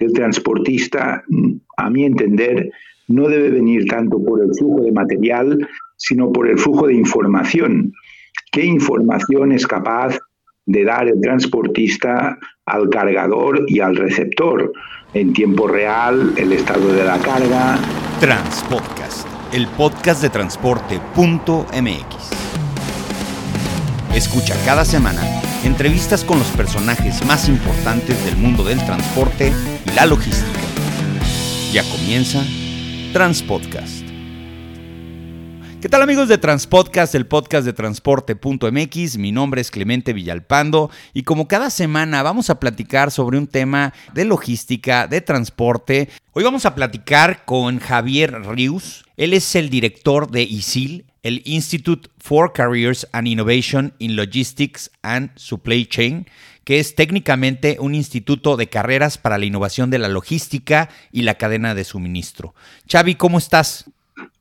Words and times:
el 0.00 0.12
transportista, 0.12 1.22
a 1.76 1.90
mi 1.90 2.04
entender, 2.04 2.72
no 3.06 3.28
debe 3.28 3.50
venir 3.50 3.86
tanto 3.86 4.22
por 4.22 4.42
el 4.42 4.52
flujo 4.54 4.82
de 4.82 4.92
material, 4.92 5.68
sino 5.96 6.32
por 6.32 6.48
el 6.48 6.58
flujo 6.58 6.86
de 6.86 6.94
información. 6.94 7.92
¿Qué 8.50 8.64
información 8.64 9.52
es 9.52 9.66
capaz 9.66 10.18
de 10.66 10.84
dar 10.84 11.08
el 11.08 11.20
transportista 11.20 12.38
al 12.64 12.88
cargador 12.88 13.64
y 13.68 13.80
al 13.80 13.96
receptor? 13.96 14.72
En 15.12 15.32
tiempo 15.32 15.68
real, 15.68 16.32
el 16.36 16.52
estado 16.52 16.92
de 16.92 17.04
la 17.04 17.18
carga. 17.18 17.78
Transpodcast, 18.20 19.26
el 19.52 19.66
podcast 19.68 20.22
de 20.22 20.30
transporte.mx. 20.30 22.30
Escucha 24.14 24.54
cada 24.64 24.84
semana 24.84 25.40
entrevistas 25.64 26.24
con 26.24 26.38
los 26.38 26.48
personajes 26.48 27.24
más 27.26 27.48
importantes 27.48 28.24
del 28.24 28.36
mundo 28.36 28.64
del 28.64 28.84
transporte 28.84 29.52
la 29.94 30.06
logística. 30.06 30.60
Ya 31.72 31.82
comienza 31.90 32.44
Transpodcast. 33.12 34.06
¿Qué 35.80 35.88
tal 35.88 36.02
amigos 36.02 36.28
de 36.28 36.36
Transpodcast, 36.36 37.14
el 37.14 37.26
podcast 37.26 37.64
de 37.64 37.72
transporte.mx? 37.72 39.16
Mi 39.16 39.32
nombre 39.32 39.62
es 39.62 39.70
Clemente 39.70 40.12
Villalpando 40.12 40.90
y 41.14 41.22
como 41.22 41.48
cada 41.48 41.70
semana 41.70 42.22
vamos 42.22 42.50
a 42.50 42.60
platicar 42.60 43.10
sobre 43.10 43.38
un 43.38 43.46
tema 43.46 43.94
de 44.12 44.26
logística, 44.26 45.06
de 45.06 45.22
transporte. 45.22 46.10
Hoy 46.32 46.44
vamos 46.44 46.66
a 46.66 46.74
platicar 46.74 47.44
con 47.46 47.78
Javier 47.78 48.42
Rius. 48.42 49.04
Él 49.16 49.32
es 49.32 49.54
el 49.54 49.70
director 49.70 50.30
de 50.30 50.42
ISIL, 50.42 51.06
el 51.22 51.42
Institute 51.46 52.10
for 52.18 52.52
Careers 52.52 53.06
and 53.12 53.26
Innovation 53.26 53.94
in 53.98 54.16
Logistics 54.16 54.90
and 55.02 55.30
Supply 55.36 55.86
Chain, 55.86 56.26
que 56.70 56.78
es 56.78 56.94
técnicamente 56.94 57.78
un 57.80 57.96
instituto 57.96 58.56
de 58.56 58.68
carreras 58.68 59.18
para 59.18 59.38
la 59.38 59.44
innovación 59.44 59.90
de 59.90 59.98
la 59.98 60.06
logística 60.06 60.88
y 61.10 61.22
la 61.22 61.34
cadena 61.34 61.74
de 61.74 61.82
suministro. 61.82 62.54
Xavi, 62.88 63.16
¿cómo 63.16 63.38
estás? 63.38 63.90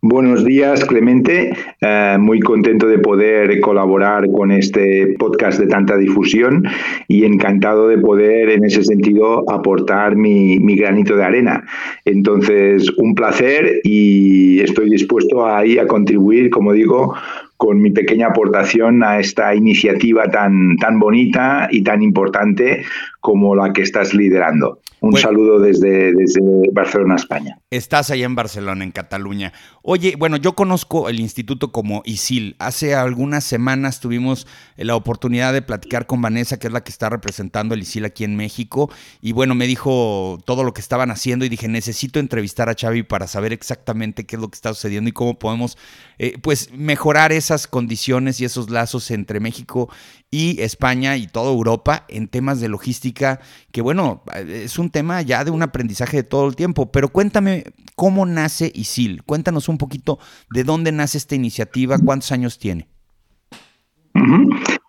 Buenos 0.02 0.46
días, 0.46 0.86
Clemente. 0.86 1.52
Eh, 1.82 2.18
muy 2.20 2.40
contento 2.40 2.86
de 2.86 3.00
poder 3.00 3.60
colaborar 3.62 4.32
con 4.32 4.52
este 4.52 5.16
podcast 5.18 5.60
de 5.60 5.66
tanta 5.66 5.98
difusión 5.98 6.66
y 7.08 7.26
encantado 7.26 7.88
de 7.88 7.98
poder, 7.98 8.50
en 8.50 8.64
ese 8.64 8.84
sentido, 8.84 9.44
aportar 9.52 10.16
mi, 10.16 10.60
granito 10.76 11.16
de 11.16 11.24
arena. 11.24 11.66
Entonces, 12.06 12.92
un 12.98 13.16
placer 13.16 13.82
y 13.84 14.60
estoy 14.62 14.92
dispuesto 14.92 15.48
ahí 15.48 15.80
a 15.80 15.88
contribuir, 15.88 16.52
como 16.52 16.74
digo, 16.74 17.16
con 17.60 17.82
mi 17.82 17.92
pequeña 17.92 18.28
aportación 18.28 19.04
a 19.04 19.20
esta 19.20 19.54
iniciativa 19.54 20.32
tan, 20.32 20.78
tan 20.78 20.98
bonita 20.98 21.68
y 21.70 21.84
tan 21.84 22.02
importante 22.02 22.86
como 23.20 23.54
la 23.54 23.74
que 23.74 23.82
estás 23.82 24.14
liderando. 24.14 24.80
Un 25.02 25.18
saludo 25.18 25.60
desde, 25.60 26.14
desde 26.14 26.42
Barcelona, 26.72 27.16
España. 27.16 27.58
Estás 27.72 28.10
allá 28.10 28.26
en 28.26 28.34
Barcelona, 28.34 28.84
en 28.84 28.92
Cataluña. 28.92 29.54
Oye, 29.84 30.16
bueno, 30.18 30.38
yo 30.38 30.56
conozco 30.56 31.08
el 31.08 31.20
instituto 31.20 31.72
como 31.72 32.02
ISIL. 32.04 32.56
Hace 32.58 32.96
algunas 32.96 33.44
semanas 33.44 34.00
tuvimos 34.00 34.48
la 34.76 34.96
oportunidad 34.96 35.54
de 35.54 35.62
platicar 35.62 36.08
con 36.08 36.20
Vanessa, 36.20 36.58
que 36.58 36.66
es 36.66 36.74
la 36.74 36.84
que 36.84 36.90
está 36.90 37.12
representando 37.12 37.76
el 37.76 37.84
ISIL 37.84 38.06
aquí 38.06 38.24
en 38.24 38.36
México. 38.36 38.90
Y 39.22 39.34
bueno, 39.34 39.54
me 39.54 39.68
dijo 39.68 40.40
todo 40.46 40.64
lo 40.64 40.74
que 40.74 40.82
estaban 40.82 41.12
haciendo 41.12 41.46
y 41.46 41.50
dije, 41.50 41.68
necesito 41.68 42.20
entrevistar 42.20 42.70
a 42.70 42.74
Xavi 42.74 43.04
para 43.04 43.28
saber 43.28 43.54
exactamente 43.54 44.26
qué 44.26 44.38
es 44.38 44.42
lo 44.42 44.48
que 44.48 44.56
está 44.56 44.74
sucediendo 44.74 45.12
y 45.12 45.14
cómo 45.14 45.38
podemos 45.38 45.78
eh, 46.18 46.40
pues 46.42 46.72
mejorar 46.74 47.32
esas 47.32 47.68
condiciones 47.68 48.42
y 48.42 48.46
esos 48.46 48.72
lazos 48.72 49.12
entre 49.12 49.40
México 49.40 49.90
y 50.32 50.62
España 50.62 51.18
y 51.18 51.28
toda 51.28 51.52
Europa 51.52 52.06
en 52.08 52.28
temas 52.28 52.60
de 52.60 52.70
logística, 52.70 53.40
que 53.72 53.82
bueno, 53.82 54.24
es 54.36 54.78
un 54.78 54.90
tema 54.90 55.22
ya 55.22 55.44
de 55.44 55.52
un 55.52 55.64
aprendizaje 55.64 56.18
de 56.18 56.24
todo 56.24 56.48
el 56.48 56.56
tiempo, 56.56 56.92
pero 56.92 57.10
cuéntame 57.10 57.59
cómo 57.96 58.26
nace 58.26 58.72
ISIL, 58.74 59.24
cuéntanos 59.24 59.70
un 59.70 59.78
poquito 59.78 60.20
de 60.52 60.64
dónde 60.64 60.92
nace 60.92 61.18
esta 61.18 61.36
iniciativa, 61.36 61.98
cuántos 61.98 62.32
años 62.32 62.60
tiene. 62.60 62.88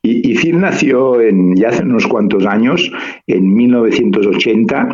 ISIL 0.03 0.61
nació 0.61 1.21
en, 1.21 1.57
ya 1.57 1.69
hace 1.69 1.83
unos 1.83 2.07
cuantos 2.07 2.47
años, 2.47 2.91
en 3.27 3.55
1980, 3.55 4.89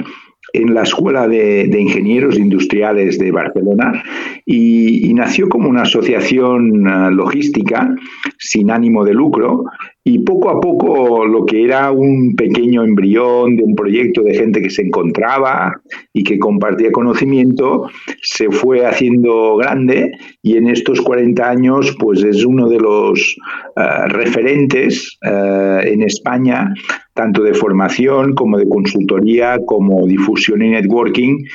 en 0.53 0.75
la 0.75 0.83
Escuela 0.83 1.29
de, 1.29 1.71
Ingenieros 1.79 2.39
Industriales 2.39 3.19
de 3.19 3.31
Barcelona 3.31 4.03
y, 4.45 5.13
nació 5.15 5.49
como 5.49 5.71
una 5.71 5.83
asociación 5.83 6.87
eh, 6.87 7.11
logística 7.11 7.95
sin 8.39 8.71
ánimo 8.71 9.03
de 9.05 9.15
lucro 9.15 9.65
y 10.09 10.21
poco 10.21 10.51
a 10.51 10.61
poco 10.61 11.27
lo 11.27 11.45
que 11.45 11.65
era 11.65 11.91
un 11.91 12.37
pequeño 12.37 12.85
embrión 12.85 13.57
de 13.57 13.65
un 13.65 13.75
proyecto 13.75 14.23
de 14.23 14.37
gente 14.37 14.63
que 14.63 14.71
se 14.71 14.83
encontraba 14.83 15.81
y 16.13 16.23
que 16.23 16.39
compartía 16.39 16.93
conocimiento 16.93 17.91
se 18.23 18.49
fue 18.53 18.87
haciendo 18.87 19.57
grande 19.57 20.13
y 20.43 20.59
en 20.59 20.69
estos 20.69 21.01
40 21.01 21.51
años 21.51 21.97
pues 21.99 22.23
es 22.23 22.45
uno 22.45 22.69
de 22.69 22.79
los 22.79 23.37
eh, 23.75 24.09
referentes 24.11 25.19
eh, 25.23 25.81
en 25.87 26.03
España 26.03 26.73
tanto 27.13 27.43
de 27.43 27.55
formación 27.55 28.37
como 28.37 28.59
de 28.59 28.69
consultoría 28.69 29.59
como 29.67 30.07
difusión 30.07 30.63
y 30.63 30.71
networking 30.71 31.47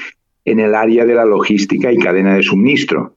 en 0.46 0.60
el 0.60 0.76
área 0.76 1.06
de 1.06 1.16
la 1.16 1.26
logística 1.26 1.92
y 1.92 1.98
cadena 1.98 2.36
de 2.36 2.44
suministro. 2.44 3.16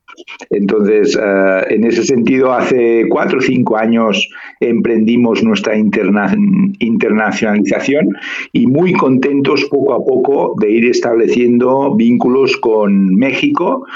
Entonces, 0.51 1.19
eh, 1.21 1.65
en 1.71 1.85
ese 1.85 2.05
sentido, 2.05 2.53
hace 2.53 3.07
cuatro 3.09 3.39
o 3.39 3.43
cinco 3.43 3.77
años 3.77 4.29
emprendimos 4.61 5.43
nuestra 5.43 5.77
internacionalización 5.77 8.17
y 8.53 8.67
muy 8.67 8.93
contentos 8.93 9.65
poco 9.65 9.95
a 9.95 10.05
poco 10.05 10.55
de 10.61 10.71
ir 10.71 10.85
estableciendo 10.87 11.95
vínculos 11.95 12.59
con 12.59 13.17
México 13.17 13.87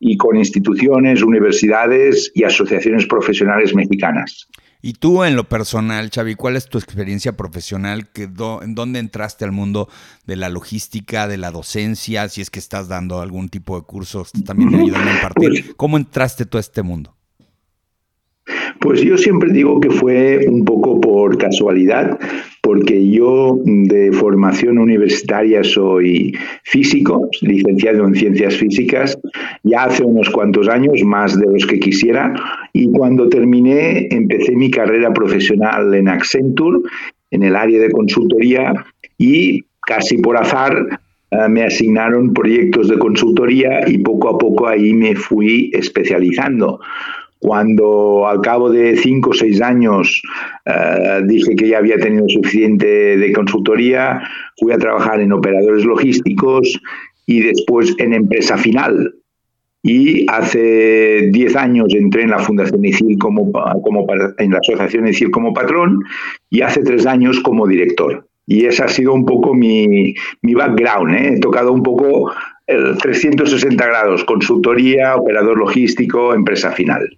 y 0.00 0.16
con 0.16 0.36
instituciones, 0.36 1.22
universidades 1.22 2.32
y 2.34 2.44
asociaciones 2.44 3.04
profesionales 3.06 3.74
mexicanas. 3.74 4.48
Y 4.80 4.92
tú 4.94 5.24
en 5.24 5.34
lo 5.34 5.48
personal, 5.48 6.10
Xavi, 6.14 6.36
¿cuál 6.36 6.56
es 6.56 6.68
tu 6.68 6.78
experiencia 6.78 7.36
profesional? 7.36 8.08
¿En 8.14 8.74
dónde 8.74 9.00
entraste 9.00 9.44
al 9.44 9.52
mundo 9.52 9.88
de 10.24 10.36
la 10.36 10.48
logística, 10.48 11.26
de 11.26 11.36
la 11.36 11.50
docencia? 11.50 12.28
Si 12.28 12.40
es 12.40 12.50
que 12.50 12.60
estás 12.60 12.86
dando 12.86 13.20
algún 13.20 13.48
tipo 13.48 13.76
de 13.76 13.84
cursos, 13.84 14.30
también 14.44 14.74
ayudando 14.74 15.10
a 15.10 15.14
impartir. 15.14 15.64
Pues 15.64 15.74
¿Cómo 15.76 15.96
entraste 15.96 16.46
tú 16.46 16.58
a 16.58 16.60
este 16.60 16.82
mundo? 16.82 17.17
Pues 18.80 19.02
yo 19.02 19.16
siempre 19.16 19.52
digo 19.52 19.80
que 19.80 19.90
fue 19.90 20.46
un 20.46 20.64
poco 20.64 21.00
por 21.00 21.36
casualidad, 21.36 22.18
porque 22.62 23.08
yo 23.10 23.58
de 23.64 24.12
formación 24.12 24.78
universitaria 24.78 25.64
soy 25.64 26.36
físico, 26.62 27.28
licenciado 27.40 28.06
en 28.06 28.14
ciencias 28.14 28.56
físicas, 28.56 29.18
ya 29.64 29.84
hace 29.84 30.04
unos 30.04 30.30
cuantos 30.30 30.68
años, 30.68 31.02
más 31.02 31.38
de 31.38 31.46
los 31.46 31.66
que 31.66 31.80
quisiera, 31.80 32.34
y 32.72 32.90
cuando 32.92 33.28
terminé 33.28 34.08
empecé 34.10 34.54
mi 34.54 34.70
carrera 34.70 35.12
profesional 35.12 35.92
en 35.94 36.08
Accenture, 36.08 36.80
en 37.30 37.42
el 37.42 37.56
área 37.56 37.80
de 37.80 37.90
consultoría, 37.90 38.72
y 39.18 39.64
casi 39.80 40.18
por 40.18 40.36
azar 40.36 41.00
eh, 41.30 41.48
me 41.48 41.64
asignaron 41.64 42.32
proyectos 42.32 42.88
de 42.88 42.98
consultoría 42.98 43.88
y 43.88 43.98
poco 43.98 44.28
a 44.28 44.38
poco 44.38 44.68
ahí 44.68 44.94
me 44.94 45.14
fui 45.14 45.70
especializando. 45.74 46.80
Cuando 47.40 48.26
al 48.26 48.40
cabo 48.40 48.70
de 48.70 48.96
cinco 48.96 49.30
o 49.30 49.34
seis 49.34 49.60
años 49.60 50.22
eh, 50.64 51.22
dije 51.24 51.54
que 51.54 51.68
ya 51.68 51.78
había 51.78 51.98
tenido 51.98 52.28
suficiente 52.28 53.16
de 53.16 53.32
consultoría, 53.32 54.22
fui 54.58 54.72
a 54.72 54.78
trabajar 54.78 55.20
en 55.20 55.32
operadores 55.32 55.84
logísticos 55.84 56.80
y 57.26 57.40
después 57.40 57.94
en 57.98 58.14
empresa 58.14 58.56
final. 58.56 59.14
Y 59.82 60.26
hace 60.28 61.28
diez 61.30 61.54
años 61.54 61.94
entré 61.94 62.22
en 62.22 62.30
la 62.30 62.40
Fundación 62.40 62.84
ICIL 62.84 63.16
como, 63.18 63.52
como 63.52 64.06
en 64.38 64.50
la 64.50 64.58
Asociación 64.58 65.06
ICIL 65.06 65.30
como 65.30 65.54
patrón 65.54 66.02
y 66.50 66.62
hace 66.62 66.82
tres 66.82 67.06
años 67.06 67.40
como 67.40 67.66
director. 67.66 68.26
Y 68.46 68.64
ese 68.64 68.82
ha 68.82 68.88
sido 68.88 69.12
un 69.12 69.24
poco 69.24 69.54
mi, 69.54 70.14
mi 70.42 70.54
background. 70.54 71.14
¿eh? 71.14 71.34
He 71.34 71.40
tocado 71.40 71.70
un 71.70 71.82
poco 71.82 72.32
el 72.66 72.96
360 72.98 73.86
grados, 73.86 74.24
consultoría, 74.24 75.16
operador 75.16 75.58
logístico, 75.58 76.34
empresa 76.34 76.72
final. 76.72 77.17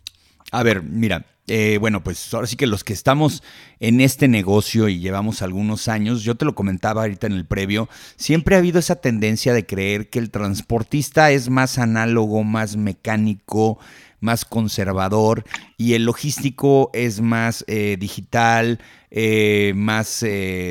A 0.50 0.62
ver, 0.62 0.82
mira, 0.82 1.26
eh, 1.52 1.78
bueno, 1.78 2.04
pues 2.04 2.32
ahora 2.32 2.46
sí 2.46 2.54
que 2.54 2.68
los 2.68 2.84
que 2.84 2.92
estamos 2.92 3.42
en 3.80 4.00
este 4.00 4.28
negocio 4.28 4.88
y 4.88 5.00
llevamos 5.00 5.42
algunos 5.42 5.88
años, 5.88 6.22
yo 6.22 6.36
te 6.36 6.44
lo 6.44 6.54
comentaba 6.54 7.02
ahorita 7.02 7.26
en 7.26 7.32
el 7.32 7.44
previo, 7.44 7.88
siempre 8.16 8.54
ha 8.54 8.58
habido 8.58 8.78
esa 8.78 8.96
tendencia 8.96 9.52
de 9.52 9.66
creer 9.66 10.10
que 10.10 10.20
el 10.20 10.30
transportista 10.30 11.32
es 11.32 11.48
más 11.48 11.78
análogo, 11.78 12.44
más 12.44 12.76
mecánico, 12.76 13.80
más 14.20 14.44
conservador 14.44 15.44
y 15.76 15.94
el 15.94 16.04
logístico 16.04 16.90
es 16.94 17.20
más 17.20 17.64
eh, 17.66 17.96
digital, 17.98 18.78
eh, 19.10 19.72
más 19.74 20.24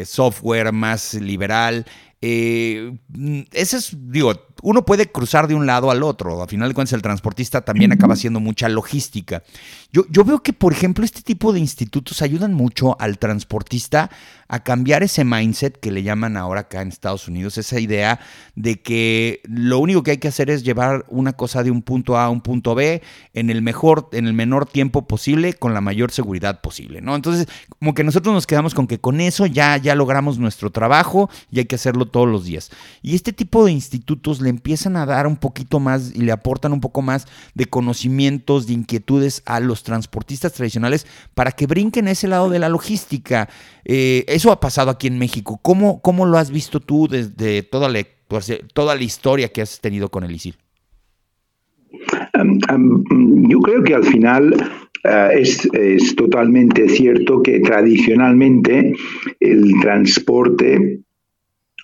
software, 0.06 0.72
más 0.72 1.14
liberal. 1.16 1.86
ese 2.22 2.98
es, 3.54 3.98
digo, 4.00 4.34
uno 4.62 4.86
puede 4.86 5.12
cruzar 5.12 5.48
de 5.48 5.56
un 5.56 5.66
lado 5.66 5.92
al 5.92 6.04
otro. 6.04 6.42
A 6.42 6.48
final 6.48 6.70
de 6.70 6.76
cuentas, 6.76 6.94
el 6.94 7.02
transportista 7.02 7.62
también 7.62 7.92
acaba 7.92 8.14
haciendo 8.14 8.40
mucha 8.40 8.70
logística. 8.70 9.44
Yo, 9.92 10.04
yo 10.10 10.24
veo 10.24 10.44
que, 10.44 10.54
por 10.54 10.74
ejemplo, 10.74 11.04
este 11.04 11.22
tipo 11.22 11.54
de 11.54 11.60
institutos 11.60 12.22
ayudan 12.22 12.54
mucho 12.54 13.00
al 13.00 13.18
transportista 13.18 14.10
a 14.50 14.64
cambiar 14.64 15.04
ese 15.04 15.24
mindset 15.24 15.80
que 15.80 15.92
le 15.92 16.02
llaman 16.02 16.36
ahora 16.36 16.62
acá 16.62 16.82
en 16.82 16.88
Estados 16.88 17.28
Unidos, 17.28 17.60
esa 17.60 17.80
idea 17.80 18.20
de 18.56 18.82
que 18.82 19.42
lo 19.44 19.78
único 19.78 20.02
que 20.02 20.12
hay 20.12 20.18
que 20.18 20.28
hacer 20.28 20.50
es 20.50 20.64
llevar 20.64 21.06
una 21.08 21.34
cosa 21.34 21.64
de 21.64 21.70
un 21.70 21.84
punto 21.84 22.18
A 22.18 22.26
a 22.26 22.30
un 22.30 22.42
punto 22.42 22.74
B 22.74 23.04
en 23.36 23.52
el 23.52 23.62
mejor, 23.62 24.10
en 24.12 24.26
el 24.26 24.34
menor 24.34 24.66
tiempo 24.66 25.08
posible, 25.08 25.54
con 25.54 25.76
la 25.76 25.82
mayor 25.82 26.12
seguridad 26.12 26.62
posible, 26.62 27.00
¿no? 27.00 27.16
Entonces, 27.16 27.48
como 27.78 27.94
que 27.94 28.04
nosotros 28.04 28.34
nos 28.34 28.48
quedamos 28.48 28.74
con 28.74 28.88
que 28.88 29.00
con 29.00 29.22
eso 29.22 29.46
ya, 29.46 29.78
ya 29.78 29.94
logramos 29.94 30.40
nuestro 30.40 30.72
trabajo 30.72 31.30
y 31.52 31.60
hay 31.60 31.66
que 31.66 31.76
hacerlo 31.76 32.08
todos 32.08 32.28
los 32.28 32.46
días. 32.46 32.72
Y 33.04 33.14
este 33.14 33.34
tipo 33.34 33.66
de 33.66 33.72
institutos 33.72 34.42
le 34.42 34.49
empiezan 34.50 34.96
a 34.96 35.06
dar 35.06 35.28
un 35.28 35.38
poquito 35.38 35.80
más 35.80 36.14
y 36.16 36.22
le 36.22 36.32
aportan 36.32 36.74
un 36.74 36.82
poco 36.82 37.02
más 37.02 37.28
de 37.54 37.66
conocimientos, 37.66 38.68
de 38.68 38.74
inquietudes 38.74 39.44
a 39.46 39.60
los 39.60 39.84
transportistas 39.84 40.54
tradicionales 40.54 41.06
para 41.34 41.52
que 41.52 41.68
brinquen 41.68 42.08
ese 42.08 42.28
lado 42.28 42.50
de 42.50 42.60
la 42.60 42.70
logística. 42.70 43.50
Eh, 43.86 44.26
eso 44.28 44.52
ha 44.52 44.60
pasado 44.60 44.92
aquí 44.92 45.08
en 45.08 45.18
México. 45.18 45.60
¿Cómo, 45.62 46.02
cómo 46.02 46.26
lo 46.26 46.38
has 46.38 46.52
visto 46.52 46.80
tú 46.80 47.08
desde 47.08 47.64
toda 47.64 47.90
la, 47.90 48.04
toda 48.74 48.96
la 48.96 49.04
historia 49.04 49.50
que 49.50 49.62
has 49.62 49.80
tenido 49.80 50.10
con 50.10 50.24
el 50.24 50.32
ISIL? 50.32 50.56
yo 53.50 53.60
creo 53.60 53.84
que 53.84 53.96
al 53.96 54.06
final 54.06 54.54
eh, 55.04 55.30
es, 55.36 55.68
es, 55.74 56.16
totalmente 56.16 56.88
cierto 56.90 57.42
que 57.42 57.60
tradicionalmente 57.60 58.94
el 59.40 59.74
transporte 59.82 61.02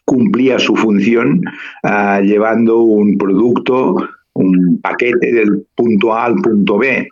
cumplía 0.06 0.60
su 0.60 0.76
función 0.76 1.42
uh, 1.84 2.22
llevando 2.22 2.80
un 2.80 3.18
producto, 3.18 3.96
un 4.34 4.80
paquete 4.82 5.32
del 5.32 5.66
punto 5.76 6.14
A 6.14 6.26
al 6.26 6.36
punto 6.36 6.78
B. 6.78 7.08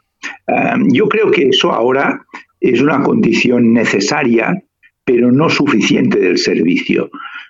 Uh, 0.48 0.94
yo 0.94 1.10
creo 1.10 1.31
que 1.31 1.50
eso 1.50 1.72
ahora 1.74 2.25
es 2.62 2.81
una 2.81 3.01
condición 3.01 3.74
necesaria 3.74 4.63
pero 5.06 5.31
no 5.31 5.50
suficiente 5.50 6.19
del 6.19 6.38
servicio. 6.38 7.10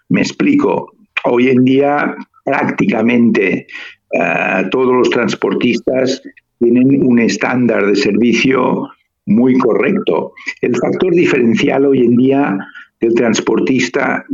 Me 0.10 0.22
explico. 0.22 0.94
Hoy 1.26 1.50
en 1.50 1.64
día 1.64 2.16
prácticamente 2.44 3.68
uh, 4.14 4.70
todos 4.70 4.94
los 4.94 5.10
transportistas 5.10 6.22
tienen 6.60 7.06
un 7.06 7.20
estándar 7.20 7.86
de 7.86 7.96
servicio 7.96 8.90
muy 9.26 9.58
correcto. 9.58 10.34
El 10.62 10.76
factor 10.76 11.14
diferencial 11.14 11.86
hoy 11.86 12.06
en 12.06 12.18
día 12.18 12.58
del 13.04 13.16
transportista, 13.16 14.26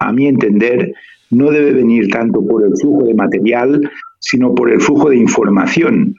a 0.00 0.12
mi 0.12 0.26
entender, 0.26 0.92
no 1.30 1.50
debe 1.50 1.72
venir 1.72 2.08
tanto 2.08 2.44
por 2.46 2.64
el 2.64 2.76
flujo 2.80 3.06
de 3.06 3.14
material, 3.14 3.90
sino 4.20 4.54
por 4.54 4.70
el 4.70 4.80
flujo 4.80 5.10
de 5.10 5.16
información. 5.16 6.14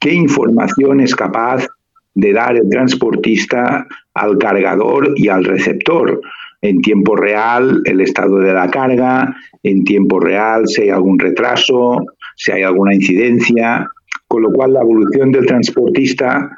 ¿Qué 0.00 0.12
información 0.14 1.00
es 1.00 1.14
capaz 1.14 1.66
de 2.14 2.32
dar 2.32 2.56
el 2.56 2.68
transportista 2.68 3.86
al 4.14 4.38
cargador 4.38 5.14
y 5.16 5.28
al 5.28 5.44
receptor. 5.44 6.20
En 6.62 6.82
tiempo 6.82 7.16
real, 7.16 7.80
el 7.84 8.00
estado 8.00 8.38
de 8.38 8.52
la 8.52 8.70
carga, 8.70 9.34
en 9.62 9.84
tiempo 9.84 10.20
real, 10.20 10.68
si 10.68 10.82
hay 10.82 10.90
algún 10.90 11.18
retraso, 11.18 12.04
si 12.36 12.52
hay 12.52 12.62
alguna 12.62 12.94
incidencia, 12.94 13.88
con 14.28 14.42
lo 14.42 14.52
cual 14.52 14.74
la 14.74 14.80
evolución 14.80 15.32
del 15.32 15.46
transportista, 15.46 16.50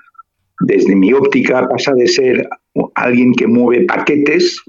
desde 0.61 0.95
mi 0.95 1.13
óptica, 1.13 1.69
pasa 1.69 1.93
de 1.95 2.07
ser 2.07 2.49
alguien 2.95 3.33
que 3.35 3.47
mueve 3.47 3.85
paquetes 3.85 4.63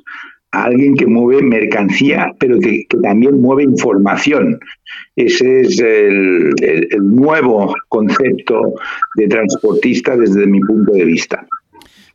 a 0.53 0.65
alguien 0.65 0.95
que 0.95 1.07
mueve 1.07 1.41
mercancía, 1.41 2.31
pero 2.39 2.59
que, 2.59 2.85
también 3.01 3.41
mueve 3.41 3.63
información. 3.63 4.59
Ese 5.15 5.61
es 5.61 5.79
el, 5.79 6.53
nuevo 7.01 7.73
concepto 7.89 8.75
de 9.15 9.27
transportista 9.27 10.15
desde 10.15 10.45
mi 10.45 10.59
punto 10.59 10.93
de 10.93 11.05
vista. 11.05 11.47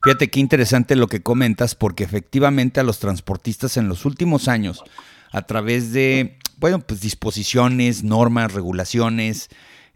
Fíjate 0.05 0.29
qué 0.29 0.39
interesante 0.39 0.95
lo 0.95 1.09
que 1.09 1.21
comentas, 1.21 1.75
porque 1.75 2.05
efectivamente 2.05 2.79
a 2.79 2.85
los 2.85 3.01
transportistas 3.01 3.77
en 3.77 3.89
los 3.89 4.05
últimos 4.05 4.47
años, 4.47 4.85
a 5.33 5.43
través 5.43 5.93
de, 5.93 6.37
bueno, 6.59 6.79
pues 6.79 7.01
disposiciones, 7.01 8.05
normas, 8.05 8.55
regulaciones, 8.55 9.49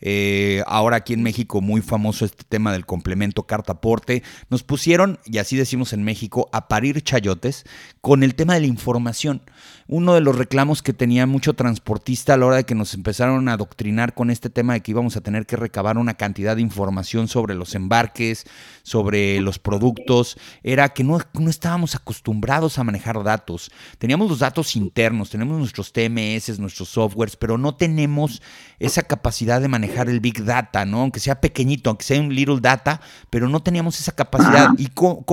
eh, 0.02 0.62
ahora 0.66 0.96
aquí 0.96 1.14
en 1.14 1.22
México 1.22 1.60
muy 1.60 1.80
famoso 1.80 2.24
este 2.24 2.44
tema 2.46 2.72
del 2.72 2.84
complemento 2.84 3.44
carta-aporte. 3.44 4.22
Nos 4.50 4.62
pusieron, 4.64 5.18
y 5.24 5.38
así 5.38 5.56
decimos 5.56 5.92
en 5.92 6.02
México, 6.02 6.50
a 6.52 6.68
parir 6.68 7.00
chayotes 7.02 7.64
con 8.00 8.22
el 8.22 8.34
tema 8.34 8.54
de 8.54 8.60
la 8.60 8.66
información. 8.66 9.42
Uno 9.88 10.14
de 10.14 10.20
los 10.20 10.36
reclamos 10.36 10.82
que 10.82 10.92
tenía 10.92 11.26
mucho 11.26 11.54
transportista 11.54 12.34
a 12.34 12.36
la 12.36 12.46
hora 12.46 12.56
de 12.56 12.64
que 12.64 12.74
nos 12.74 12.94
empezaron 12.94 13.48
a 13.48 13.54
adoctrinar 13.54 14.14
con 14.14 14.30
este 14.30 14.50
tema 14.50 14.74
de 14.74 14.80
que 14.80 14.92
íbamos 14.92 15.16
a 15.16 15.20
tener 15.20 15.46
que 15.46 15.56
recabar 15.56 15.98
una 15.98 16.14
cantidad 16.14 16.56
de 16.56 16.62
información 16.62 17.28
sobre 17.28 17.54
los 17.54 17.74
embarques, 17.74 18.44
sobre 18.82 19.40
los 19.40 19.58
productos, 19.58 20.38
era 20.62 20.88
que 20.90 21.04
no, 21.04 21.18
no 21.34 21.50
estábamos 21.50 21.94
acostumbrados 21.94 22.78
a 22.78 22.84
manejar 22.84 23.22
datos. 23.22 23.70
Teníamos 23.98 24.28
los 24.28 24.38
datos 24.40 24.76
internos, 24.76 25.30
tenemos 25.30 25.58
nuestros 25.58 25.92
TMS, 25.92 26.58
nuestros 26.58 26.88
softwares, 26.88 27.36
pero 27.36 27.58
no 27.58 27.74
tenemos 27.74 28.42
esa 28.78 29.02
capacidad 29.02 29.60
de 29.60 29.68
manejar 29.68 30.08
el 30.08 30.20
big 30.20 30.44
data, 30.44 30.84
¿no? 30.84 31.00
Aunque 31.00 31.20
sea 31.20 31.40
pequeñito, 31.40 31.90
aunque 31.90 32.04
sea 32.04 32.20
un 32.20 32.34
little 32.34 32.60
data, 32.60 33.00
pero 33.30 33.48
no 33.48 33.62
teníamos 33.62 33.98
esa 34.00 34.12
capacidad. 34.12 34.70
¿Y 34.78 34.88
cómo, 34.88 35.24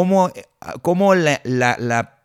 cómo, 0.82 1.16
la, 1.16 1.42
la, 1.44 2.19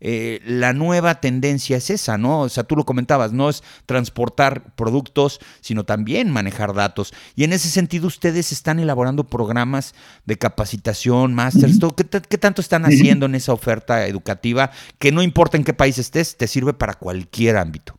eh, 0.00 0.40
la 0.46 0.72
nueva 0.72 1.20
tendencia 1.20 1.76
es 1.76 1.90
esa, 1.90 2.18
¿no? 2.18 2.42
O 2.42 2.48
sea, 2.48 2.64
tú 2.64 2.76
lo 2.76 2.84
comentabas, 2.84 3.32
no 3.32 3.48
es 3.48 3.62
transportar 3.86 4.74
productos, 4.76 5.40
sino 5.60 5.84
también 5.84 6.30
manejar 6.30 6.74
datos. 6.74 7.12
Y 7.34 7.44
en 7.44 7.52
ese 7.52 7.68
sentido, 7.68 8.06
ustedes 8.06 8.52
están 8.52 8.78
elaborando 8.78 9.24
programas 9.24 9.94
de 10.24 10.36
capacitación, 10.36 11.34
másters, 11.34 11.78
¿qué, 11.96 12.04
¿qué, 12.28 12.38
tanto 12.38 12.60
están 12.60 12.84
haciendo 12.84 13.26
en 13.26 13.34
esa 13.34 13.52
oferta 13.52 14.06
educativa 14.06 14.70
que 14.98 15.12
no 15.12 15.22
importa 15.22 15.56
en 15.56 15.64
qué 15.64 15.72
país 15.72 15.98
estés, 15.98 16.36
te 16.36 16.46
sirve 16.46 16.72
para 16.72 16.94
cualquier 16.94 17.56
ámbito? 17.56 17.98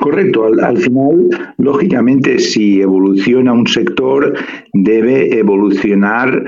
Correcto, 0.00 0.46
al, 0.62 0.76
final, 0.78 1.54
lógicamente, 1.58 2.38
si 2.38 2.80
evoluciona 2.80 3.52
un 3.52 3.66
sector, 3.66 4.34
debe 4.72 5.38
evolucionar, 5.38 6.44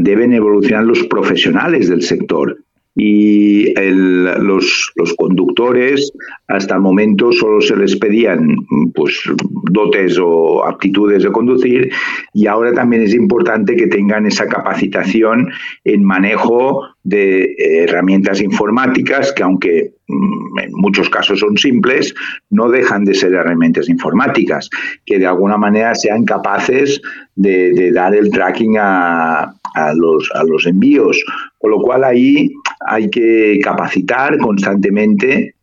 deben 0.00 0.32
evolucionar 0.32 0.84
los 0.84 1.02
profesionales 1.04 1.88
del 1.90 2.02
sector 2.02 2.56
y 2.94 3.72
los, 3.74 4.92
los, 4.96 5.14
conductores 5.14 6.12
hasta 6.48 6.74
el 6.74 6.82
momento 6.82 7.32
solo 7.32 7.62
se 7.62 7.74
les 7.74 7.96
pedían 7.96 8.54
pues, 8.94 9.18
dotes 9.70 10.18
o 10.22 10.64
aptitudes 10.66 11.22
de 11.22 11.32
conducir 11.32 11.90
y 12.34 12.46
ahora 12.46 12.74
también 12.74 13.02
es 13.02 13.14
importante 13.14 13.76
que 13.76 13.86
tengan 13.86 14.26
esa 14.26 14.46
capacitación 14.46 15.50
en 15.84 16.04
manejo 16.04 16.82
de 17.02 17.54
herramientas 17.58 18.42
informáticas 18.42 19.32
que 19.32 19.42
aunque 19.42 19.94
mm, 20.08 20.58
en 20.58 20.72
muchos 20.72 21.08
casos 21.08 21.40
son 21.40 21.56
simples, 21.56 22.14
no 22.50 22.68
dejan 22.68 23.04
de 23.04 23.14
ser 23.14 23.32
herramientas 23.32 23.88
informáticas, 23.88 24.68
que 25.06 25.18
de 25.18 25.26
alguna 25.26 25.56
manera 25.56 25.94
sean 25.94 26.24
capaces 26.24 27.00
de, 27.34 27.90
dar 27.92 28.14
el 28.14 28.30
tracking 28.30 28.76
a, 28.78 29.54
a, 29.74 29.94
los, 29.94 30.30
a 30.34 30.44
los 30.44 30.66
envíos. 30.66 31.24
Con 31.58 31.70
lo 31.72 31.80
cual 31.80 32.04
ahí 32.04 32.52
hay 32.86 33.10
que 33.10 33.58
capacitar 33.62 34.38
constantemente 34.38 35.54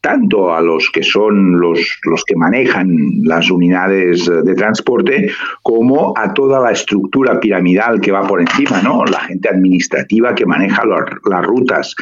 tanto 0.00 0.54
a 0.54 0.60
los 0.60 0.90
que 0.90 1.02
son 1.02 1.60
los, 1.60 1.98
los 2.04 2.24
que 2.24 2.36
manejan 2.36 3.22
las 3.24 3.50
unidades 3.50 4.26
de 4.26 4.54
transporte 4.54 5.30
como 5.62 6.14
a 6.16 6.32
toda 6.34 6.60
la 6.60 6.70
estructura 6.70 7.40
piramidal 7.40 8.00
que 8.00 8.12
va 8.12 8.26
por 8.26 8.40
encima, 8.40 8.80
¿no? 8.80 9.04
La 9.04 9.20
gente 9.20 9.48
administrativa 9.48 10.34
que 10.34 10.46
maneja 10.46 10.84
las 10.86 11.44
rutas, 11.44 11.94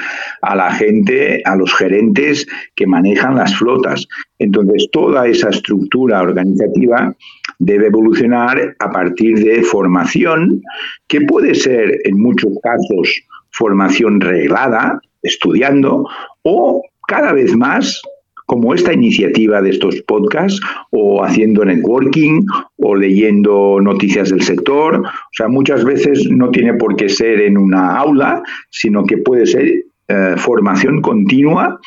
a 0.43 0.55
la 0.55 0.73
gente, 0.73 1.43
a 1.45 1.57
los 1.57 1.75
gerentes 1.75 2.47
que 2.75 2.87
manejan 2.87 3.37
las 3.37 3.57
flotas. 3.57 4.07
Entonces, 4.39 4.89
toda 4.93 5.27
esa 5.27 5.49
estructura 5.49 6.21
organizativa 6.21 7.15
debe 7.59 7.87
evolucionar 7.87 8.77
a 8.79 8.91
partir 8.91 9.43
de 9.43 9.63
formación 9.63 10.63
que 11.09 11.23
puede 11.23 11.55
ser 11.55 12.01
en 12.05 12.21
muchos 12.21 12.53
casos 12.63 13.23
formación 13.59 14.21
reglada, 14.21 15.01
estudiando, 15.23 16.07
o 16.43 16.83
cada 17.07 17.33
vez 17.33 17.57
más 17.57 18.03
como 18.47 18.75
esta 18.75 18.93
iniciativa 18.93 19.61
de 19.61 19.71
estos 19.71 20.01
podcasts 20.03 20.61
o 20.91 21.25
haciendo 21.25 21.65
networking 21.65 22.47
o 22.79 22.95
leyendo 22.95 23.81
noticias 23.81 24.31
del 24.31 24.43
sector. 24.43 25.01
O 25.01 25.33
sea, 25.33 25.49
muchas 25.49 25.85
veces 25.85 26.29
no 26.31 26.51
tiene 26.51 26.75
por 26.75 26.97
qué 26.97 27.09
ser 27.09 27.41
en 27.41 27.59
una 27.59 27.97
aula, 27.97 28.43
sino 28.71 29.05
que 29.05 29.19
puede 29.19 29.47
ser 29.47 29.85
eh, 30.09 30.35
formación 30.37 31.03
continua 31.03 31.81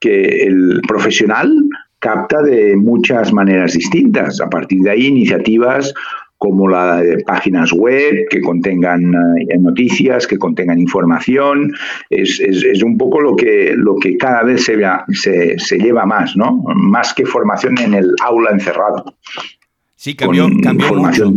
que 0.00 0.42
el 0.44 0.80
profesional 0.88 1.52
capta 1.98 2.42
de 2.42 2.76
muchas 2.76 3.32
maneras 3.32 3.74
distintas. 3.74 4.40
A 4.40 4.48
partir 4.48 4.80
de 4.80 4.90
ahí, 4.90 5.06
iniciativas 5.06 5.92
como 6.38 6.68
la 6.68 7.00
de 7.00 7.22
páginas 7.24 7.72
web 7.72 8.26
que 8.28 8.40
contengan 8.40 9.14
eh, 9.38 9.58
noticias, 9.58 10.26
que 10.26 10.38
contengan 10.38 10.78
información. 10.78 11.72
Es, 12.10 12.40
un 12.82 12.98
poco 12.98 13.20
lo 13.20 13.36
que, 13.36 13.72
lo 13.76 13.96
que 13.96 14.16
cada 14.16 14.42
vez 14.42 14.64
se, 14.64 14.76
se, 15.12 15.58
se, 15.58 15.78
lleva 15.78 16.04
más, 16.04 16.36
¿no? 16.36 16.62
Más 16.74 17.14
que 17.14 17.24
formación 17.24 17.78
en 17.78 17.94
el 17.94 18.14
aula 18.22 18.50
encerrado. 18.50 19.16
Sí, 19.94 20.14
cambió, 20.14 20.48
cambió 20.62 20.94
mucho. 20.94 21.32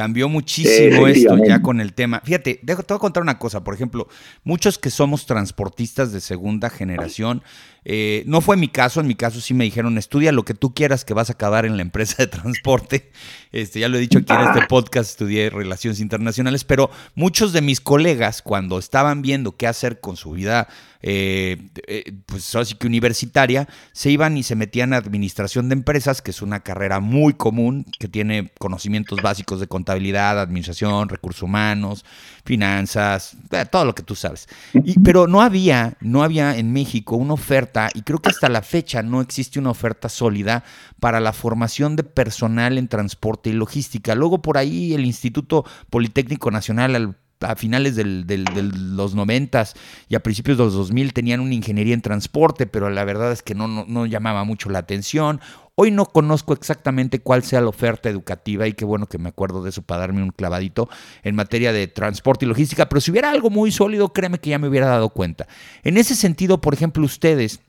Cambió 0.00 0.30
muchísimo 0.30 1.06
esto 1.08 1.36
ya 1.46 1.60
con 1.60 1.78
el 1.78 1.92
tema. 1.92 2.22
Fíjate, 2.24 2.58
te 2.64 2.74
voy 2.74 2.84
a 2.88 2.98
contar 2.98 3.22
una 3.22 3.38
cosa. 3.38 3.62
Por 3.62 3.74
ejemplo, 3.74 4.08
muchos 4.44 4.78
que 4.78 4.88
somos 4.88 5.26
transportistas 5.26 6.10
de 6.10 6.22
segunda 6.22 6.70
generación, 6.70 7.42
eh, 7.84 8.22
no 8.24 8.40
fue 8.40 8.56
mi 8.56 8.68
caso, 8.68 9.00
en 9.00 9.06
mi 9.06 9.14
caso 9.14 9.42
sí 9.42 9.52
me 9.52 9.64
dijeron, 9.64 9.98
estudia 9.98 10.32
lo 10.32 10.46
que 10.46 10.54
tú 10.54 10.72
quieras 10.72 11.04
que 11.04 11.12
vas 11.12 11.28
a 11.28 11.34
acabar 11.34 11.66
en 11.66 11.76
la 11.76 11.82
empresa 11.82 12.14
de 12.16 12.28
transporte. 12.28 13.12
Este, 13.52 13.80
ya 13.80 13.90
lo 13.90 13.98
he 13.98 14.00
dicho 14.00 14.20
aquí 14.20 14.32
en 14.32 14.40
este 14.40 14.66
podcast, 14.68 15.10
estudié 15.10 15.50
relaciones 15.50 16.00
internacionales, 16.00 16.64
pero 16.64 16.90
muchos 17.14 17.52
de 17.52 17.60
mis 17.60 17.82
colegas 17.82 18.40
cuando 18.40 18.78
estaban 18.78 19.20
viendo 19.20 19.54
qué 19.58 19.66
hacer 19.66 20.00
con 20.00 20.16
su 20.16 20.30
vida, 20.30 20.66
eh, 21.02 21.70
eh, 21.86 22.12
pues 22.26 22.54
así 22.54 22.74
que 22.74 22.86
universitaria, 22.86 23.68
se 23.92 24.10
iban 24.10 24.36
y 24.36 24.42
se 24.42 24.54
metían 24.54 24.92
a 24.92 24.98
administración 24.98 25.68
de 25.68 25.74
empresas, 25.74 26.22
que 26.22 26.30
es 26.30 26.42
una 26.42 26.60
carrera 26.60 27.00
muy 27.00 27.34
común, 27.34 27.86
que 27.98 28.08
tiene 28.08 28.52
conocimientos 28.58 29.22
básicos 29.22 29.60
de 29.60 29.66
contabilidad, 29.66 30.40
administración, 30.40 31.08
recursos 31.08 31.42
humanos, 31.42 32.04
finanzas, 32.44 33.36
todo 33.70 33.84
lo 33.84 33.94
que 33.94 34.02
tú 34.02 34.14
sabes. 34.14 34.48
Y, 34.74 34.98
pero 35.00 35.26
no 35.26 35.40
había, 35.40 35.96
no 36.00 36.22
había 36.22 36.56
en 36.56 36.72
México 36.72 37.16
una 37.16 37.34
oferta 37.34 37.88
y 37.94 38.02
creo 38.02 38.18
que 38.18 38.30
hasta 38.30 38.48
la 38.48 38.62
fecha 38.62 39.02
no 39.02 39.20
existe 39.20 39.58
una 39.58 39.70
oferta 39.70 40.08
sólida 40.08 40.64
para 40.98 41.20
la 41.20 41.32
formación 41.32 41.96
de 41.96 42.04
personal 42.04 42.76
en 42.78 42.88
transporte 42.88 43.50
y 43.50 43.54
logística. 43.54 44.14
Luego 44.14 44.42
por 44.42 44.58
ahí 44.58 44.94
el 44.94 45.04
Instituto 45.04 45.64
Politécnico 45.88 46.50
Nacional 46.50 47.16
a 47.40 47.56
finales 47.56 47.96
de 47.96 48.04
los 48.04 49.14
noventas 49.14 49.74
y 50.08 50.14
a 50.14 50.20
principios 50.20 50.58
de 50.58 50.64
los 50.64 50.74
2000 50.74 51.12
tenían 51.12 51.40
una 51.40 51.54
ingeniería 51.54 51.94
en 51.94 52.02
transporte, 52.02 52.66
pero 52.66 52.90
la 52.90 53.04
verdad 53.04 53.32
es 53.32 53.42
que 53.42 53.54
no, 53.54 53.68
no, 53.68 54.06
llamaba 54.06 54.44
mucho 54.44 54.70
la 54.70 54.80
atención. 54.80 55.40
Hoy 55.74 55.90
no 55.90 56.06
conozco 56.06 56.52
exactamente 56.52 57.20
cuál 57.20 57.42
sea 57.42 57.60
la 57.60 57.68
oferta 57.68 58.10
educativa 58.10 58.66
y 58.66 58.74
qué 58.74 58.84
bueno 58.84 59.06
que 59.06 59.18
me 59.18 59.30
acuerdo 59.30 59.62
de 59.62 59.70
eso 59.70 59.82
para 59.82 60.00
darme 60.00 60.22
un 60.22 60.30
clavadito 60.30 60.88
en 61.22 61.34
materia 61.34 61.72
de 61.72 61.86
transporte 61.86 62.44
y 62.44 62.48
logística, 62.48 62.88
pero 62.88 63.00
si 63.00 63.10
hubiera 63.10 63.30
algo 63.30 63.48
muy 63.48 63.72
sólido, 63.72 64.12
créeme 64.12 64.38
que 64.38 64.50
ya 64.50 64.58
me 64.58 64.68
hubiera 64.68 64.88
dado 64.88 65.08
cuenta. 65.10 65.46
En 65.82 65.96
ese 65.96 66.14
sentido, 66.14 66.60
por 66.60 66.74
ejemplo, 66.74 67.04
ustedes 67.04 67.60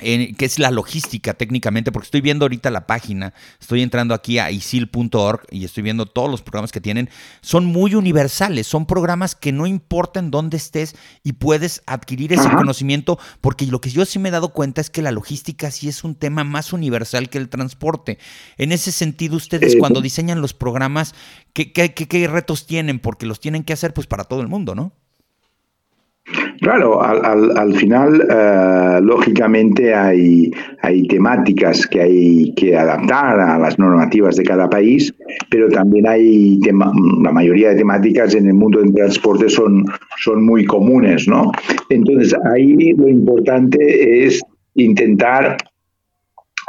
que 0.00 0.44
es 0.44 0.58
la 0.58 0.70
logística 0.70 1.34
técnicamente, 1.34 1.92
porque 1.92 2.06
estoy 2.06 2.20
viendo 2.20 2.44
ahorita 2.44 2.70
la 2.70 2.86
página, 2.86 3.34
estoy 3.60 3.82
entrando 3.82 4.14
aquí 4.14 4.38
a 4.38 4.50
isil.org 4.50 5.42
y 5.50 5.64
estoy 5.64 5.82
viendo 5.82 6.06
todos 6.06 6.30
los 6.30 6.42
programas 6.42 6.72
que 6.72 6.80
tienen, 6.80 7.10
son 7.40 7.66
muy 7.66 7.94
universales, 7.94 8.66
son 8.66 8.86
programas 8.86 9.34
que 9.34 9.52
no 9.52 9.66
importan 9.66 10.30
dónde 10.30 10.56
estés 10.56 10.96
y 11.22 11.34
puedes 11.34 11.82
adquirir 11.86 12.32
ese 12.32 12.50
conocimiento, 12.50 13.18
porque 13.40 13.66
lo 13.66 13.80
que 13.80 13.90
yo 13.90 14.04
sí 14.04 14.18
me 14.18 14.30
he 14.30 14.32
dado 14.32 14.50
cuenta 14.50 14.80
es 14.80 14.90
que 14.90 15.02
la 15.02 15.12
logística 15.12 15.70
sí 15.70 15.88
es 15.88 16.04
un 16.04 16.14
tema 16.14 16.44
más 16.44 16.72
universal 16.72 17.28
que 17.28 17.38
el 17.38 17.48
transporte. 17.48 18.18
En 18.56 18.72
ese 18.72 18.92
sentido, 18.92 19.36
ustedes 19.36 19.76
cuando 19.78 20.00
diseñan 20.00 20.40
los 20.40 20.54
programas, 20.54 21.14
¿qué, 21.52 21.72
qué, 21.72 21.92
qué 21.92 22.28
retos 22.28 22.66
tienen? 22.66 22.98
Porque 22.98 23.26
los 23.26 23.40
tienen 23.40 23.64
que 23.64 23.72
hacer 23.72 23.94
pues 23.94 24.06
para 24.06 24.24
todo 24.24 24.40
el 24.40 24.48
mundo, 24.48 24.74
¿no? 24.74 24.92
Claro, 26.60 27.02
al, 27.02 27.56
al, 27.56 27.74
final, 27.74 28.22
eh, 28.30 29.00
lógicamente, 29.02 29.94
hay, 29.94 30.50
hay 30.82 31.08
temáticas 31.08 31.86
que 31.86 32.02
hay 32.02 32.54
que 32.54 32.76
adaptar 32.76 33.40
a 33.40 33.58
las 33.58 33.78
normativas 33.78 34.36
de 34.36 34.44
cada 34.44 34.68
país, 34.68 35.12
pero 35.50 35.68
también 35.68 36.06
hay 36.06 36.60
la 37.22 37.32
mayoría 37.32 37.70
de 37.70 37.76
temáticas 37.76 38.34
en 38.34 38.46
el 38.46 38.54
mundo 38.54 38.80
del 38.80 38.92
transporte 38.94 39.48
son, 39.48 39.86
son 40.22 40.44
muy 40.44 40.66
comunes, 40.66 41.26
¿no? 41.26 41.50
Entonces, 41.88 42.36
ahí 42.54 42.92
lo 42.92 43.08
importante 43.08 44.26
es 44.26 44.42
intentar 44.74 45.56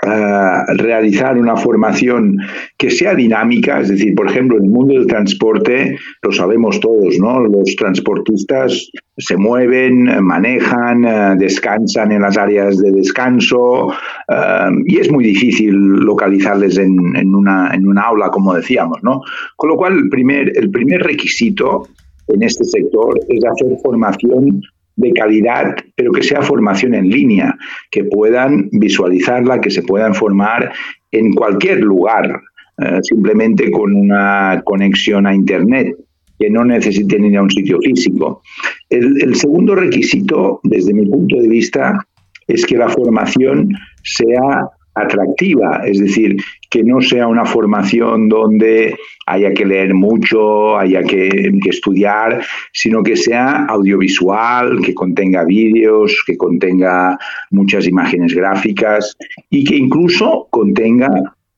realizar 0.03 1.38
una 1.38 1.55
formación 1.55 2.38
que 2.77 2.89
sea 2.89 3.13
dinámica, 3.13 3.81
es 3.81 3.89
decir, 3.89 4.15
por 4.15 4.29
ejemplo, 4.29 4.58
en 4.58 4.65
el 4.65 4.70
mundo 4.72 4.96
del 4.96 5.05
transporte, 5.05 5.96
lo 6.24 6.31
sabemos 6.31 6.79
todos, 6.79 7.17
¿no? 7.20 7.41
Los 7.41 7.75
transportistas 7.75 8.89
se 9.17 9.38
mueven, 9.38 10.24
manejan, 10.24 11.05
eh, 11.05 11.36
descansan 11.38 12.12
en 12.12 12.22
las 12.22 12.38
áreas 12.38 12.79
de 12.79 12.91
descanso 12.91 13.91
eh, 14.27 14.72
y 14.86 14.98
es 14.98 15.12
muy 15.12 15.24
difícil 15.24 15.74
localizarles 15.74 16.77
en, 16.77 17.15
en, 17.15 17.36
una, 17.36 17.72
en 17.74 17.88
una 17.88 18.01
aula, 18.01 18.29
como 18.29 18.55
decíamos, 18.55 18.98
¿no? 19.03 19.22
Con 19.55 19.70
lo 19.70 19.77
cual, 19.77 19.98
el 19.98 20.10
primer, 20.10 20.58
el 20.58 20.72
primer 20.72 21.01
requisito 21.01 21.88
en 22.27 22.43
este 22.43 22.63
sector 22.63 23.20
es 23.29 23.43
hacer 23.46 23.77
formación 23.84 24.62
de 25.01 25.13
calidad, 25.13 25.75
pero 25.96 26.12
que 26.12 26.24
sea 26.24 26.41
formación 26.41 26.93
en 26.93 27.10
línea, 27.10 27.58
que 27.89 28.03
puedan 28.03 28.70
visualizarla, 28.72 29.60
que 29.60 29.72
se 29.72 29.84
puedan 29.84 30.13
formar 30.13 30.72
en 31.12 31.34
cualquier 31.34 31.81
lugar, 31.81 32.41
eh, 32.77 33.00
simplemente 33.01 33.70
con 33.72 33.96
una 33.96 34.62
conexión 34.63 35.27
a 35.27 35.36
Internet, 35.36 35.96
que 36.39 36.50
no 36.50 36.65
necesiten 36.65 37.25
ir 37.25 37.38
a 37.38 37.43
un 37.43 37.51
sitio 37.51 37.79
físico. 37.81 38.41
el 38.89 39.36
segundo 39.36 39.75
requisito, 39.75 40.60
desde 40.63 40.93
mi 40.93 41.05
punto 41.05 41.38
de 41.38 41.48
vista, 41.48 42.05
es 42.48 42.65
que 42.65 42.77
la 42.77 42.89
formación 42.89 43.70
sea 44.03 44.67
atractiva, 44.96 45.81
es 45.86 46.00
decir, 46.00 46.38
que 46.72 46.84
no 46.84 47.01
sea 47.01 47.28
una 47.28 47.44
formación 47.44 48.30
donde 48.30 48.98
haya 49.25 49.54
que 49.54 49.66
leer 49.66 49.94
mucho, 49.94 50.78
haya 50.78 51.04
que, 51.04 51.51
estudiar, 51.66 52.42
sino 52.72 53.04
que 53.04 53.18
sea 53.18 53.66
audiovisual, 53.66 54.82
que 54.82 54.94
contenga 54.94 55.44
vídeos, 55.44 56.24
que 56.25 56.38
contenga 56.38 57.20
muchas 57.50 57.86
imágenes 57.88 58.34
gráficas 58.34 59.18
y 59.50 59.66
que 59.66 59.75
incluso 59.75 60.48
contenga 60.50 61.12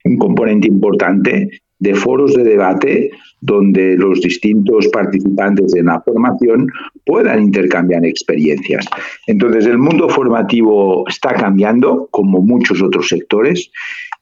un 0.03 0.17
componente 0.17 0.67
importante 0.67 1.61
de 1.77 1.93
foros 1.93 2.33
de 2.33 2.43
debate 2.43 3.11
donde 3.39 3.95
los 3.97 4.21
distintos 4.21 4.87
participantes 4.87 5.73
de 5.73 5.83
la 5.83 6.01
formación 6.01 6.71
puedan 7.05 7.43
intercambiar 7.43 8.05
experiencias. 8.05 8.87
Entonces, 9.27 9.65
el 9.67 9.77
mundo 9.77 10.09
formativo 10.09 11.03
está 11.07 11.33
cambiando, 11.33 12.07
como 12.09 12.39
muchos 12.39 12.81
otros 12.81 13.09
sectores, 13.09 13.69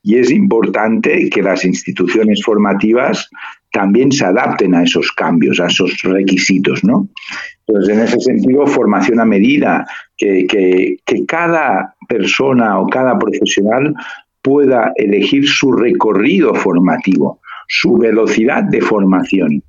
y 0.04 0.18
es 0.18 0.32
importante 0.32 1.30
que 1.30 1.42
las 1.42 1.64
instituciones 1.64 2.42
formativas 2.44 3.30
también 3.72 4.12
se 4.12 4.26
adapten 4.26 4.76
a 4.76 4.84
esos 4.84 5.12
cambios, 5.12 5.60
a 5.60 5.68
esos 5.68 6.02
requisitos, 6.04 6.84
¿no? 6.84 7.08
Entonces, 7.68 7.96
en 7.96 8.04
ese 8.04 8.20
sentido, 8.20 8.68
formación 8.68 9.20
a 9.20 9.26
medida, 9.26 9.86
que, 10.18 10.46
que 11.06 11.26
cada 11.26 11.96
persona 12.08 12.80
o 12.80 12.88
cada 12.88 13.18
profesional 13.18 13.94
pueda 14.42 14.92
elegir 14.98 15.48
su 15.48 15.72
recorrido 15.72 16.54
formativo 16.56 17.40
su 17.74 17.98
velocidad 17.98 18.64
de 18.66 18.82
formación 18.82 19.64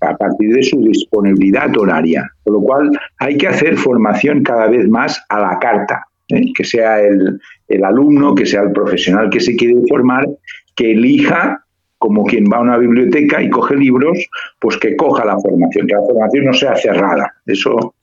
a 0.00 0.16
partir 0.16 0.54
de 0.54 0.62
su 0.64 0.82
disponibilidad 0.82 1.70
horaria. 1.78 2.28
Con 2.42 2.54
lo 2.54 2.60
cual 2.60 2.90
hay 3.18 3.36
que 3.36 3.46
hacer 3.46 3.76
formación 3.76 4.42
cada 4.42 4.66
vez 4.66 4.88
más 4.88 5.24
a 5.28 5.38
la 5.38 5.58
carta, 5.60 6.07
¿eh? 6.28 6.52
que 6.54 6.64
sea 6.64 7.00
el, 7.00 7.40
alumno, 7.84 8.34
que 8.34 8.46
sea 8.46 8.62
el 8.62 8.72
profesional 8.72 9.30
que 9.30 9.40
se 9.40 9.56
quiere 9.56 9.76
formar, 9.88 10.26
que 10.74 10.92
elija 10.92 11.64
como 11.98 12.24
quien 12.24 12.44
va 12.44 12.58
a 12.58 12.60
una 12.60 12.78
biblioteca 12.78 13.42
y 13.42 13.50
coge 13.50 13.74
libros, 13.74 14.18
pues 14.60 14.76
que 14.76 14.94
coja 14.94 15.24
la 15.24 15.36
formación, 15.38 15.86
que 15.88 15.94
la 15.94 16.02
formación 16.02 16.44
no 16.44 16.52
sea 16.52 16.76
cerrada. 16.76 17.34
Eso, 17.44 17.96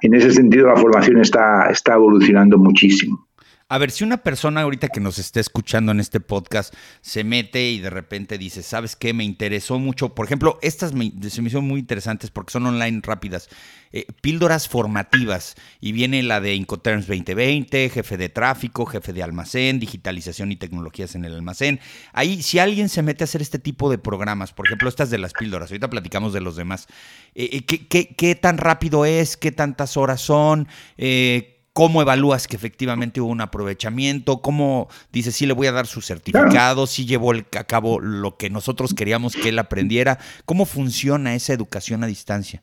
en 0.00 0.14
ese 0.14 0.30
sentido, 0.30 0.68
la 0.68 0.76
formación 0.76 1.20
está, 1.20 1.68
está 1.70 1.94
evolucionando 1.94 2.56
muchísimo. 2.56 3.26
A 3.74 3.78
ver, 3.78 3.90
si 3.90 4.04
una 4.04 4.18
persona 4.18 4.60
ahorita 4.60 4.86
que 4.86 5.00
nos 5.00 5.18
esté 5.18 5.40
escuchando 5.40 5.90
en 5.90 5.98
este 5.98 6.20
podcast 6.20 6.72
se 7.00 7.24
mete 7.24 7.72
y 7.72 7.80
de 7.80 7.90
repente 7.90 8.38
dice, 8.38 8.62
¿sabes 8.62 8.94
qué? 8.94 9.12
Me 9.12 9.24
interesó 9.24 9.80
mucho. 9.80 10.14
Por 10.14 10.26
ejemplo, 10.26 10.60
estas 10.62 10.90
se 10.92 10.94
me 11.42 11.48
hicieron 11.48 11.66
muy 11.66 11.80
interesantes 11.80 12.30
porque 12.30 12.52
son 12.52 12.66
online 12.66 13.00
rápidas. 13.02 13.48
Eh, 13.90 14.06
píldoras 14.20 14.68
formativas. 14.68 15.56
Y 15.80 15.90
viene 15.90 16.22
la 16.22 16.40
de 16.40 16.54
Incoterms 16.54 17.08
2020, 17.08 17.90
jefe 17.90 18.16
de 18.16 18.28
tráfico, 18.28 18.86
jefe 18.86 19.12
de 19.12 19.24
almacén, 19.24 19.80
digitalización 19.80 20.52
y 20.52 20.56
tecnologías 20.56 21.16
en 21.16 21.24
el 21.24 21.34
almacén. 21.34 21.80
Ahí, 22.12 22.42
si 22.42 22.60
alguien 22.60 22.88
se 22.88 23.02
mete 23.02 23.24
a 23.24 23.26
hacer 23.26 23.42
este 23.42 23.58
tipo 23.58 23.90
de 23.90 23.98
programas, 23.98 24.52
por 24.52 24.66
ejemplo, 24.66 24.88
estas 24.88 25.10
de 25.10 25.18
las 25.18 25.32
píldoras, 25.32 25.72
ahorita 25.72 25.90
platicamos 25.90 26.32
de 26.32 26.40
los 26.40 26.54
demás. 26.54 26.86
Eh, 27.34 27.50
eh, 27.50 27.64
¿qué, 27.64 27.88
qué, 27.88 28.14
qué, 28.14 28.36
tan 28.36 28.58
rápido 28.58 29.04
es? 29.04 29.36
¿Qué 29.36 29.50
tantas 29.50 29.96
horas 29.96 30.20
son? 30.20 30.68
Eh, 30.96 31.53
¿Cómo 31.76 32.00
evalúas 32.00 32.46
que 32.46 32.54
efectivamente 32.54 33.20
hubo 33.20 33.32
un 33.32 33.40
aprovechamiento? 33.40 34.40
¿Cómo 34.40 34.86
dices, 35.12 35.34
si 35.34 35.44
le 35.44 35.54
voy 35.54 35.66
a 35.66 35.72
dar 35.72 35.88
su 35.88 36.00
certificado? 36.00 36.86
¿Si 36.86 37.04
llevó 37.04 37.32
a 37.32 37.64
cabo 37.64 37.98
lo 37.98 38.36
que 38.36 38.48
nosotros 38.48 38.94
queríamos 38.94 39.34
que 39.34 39.48
él 39.48 39.58
aprendiera? 39.58 40.20
¿Cómo 40.44 40.66
funciona 40.66 41.34
esa 41.34 41.52
educación 41.52 42.04
a 42.04 42.06
distancia? 42.06 42.62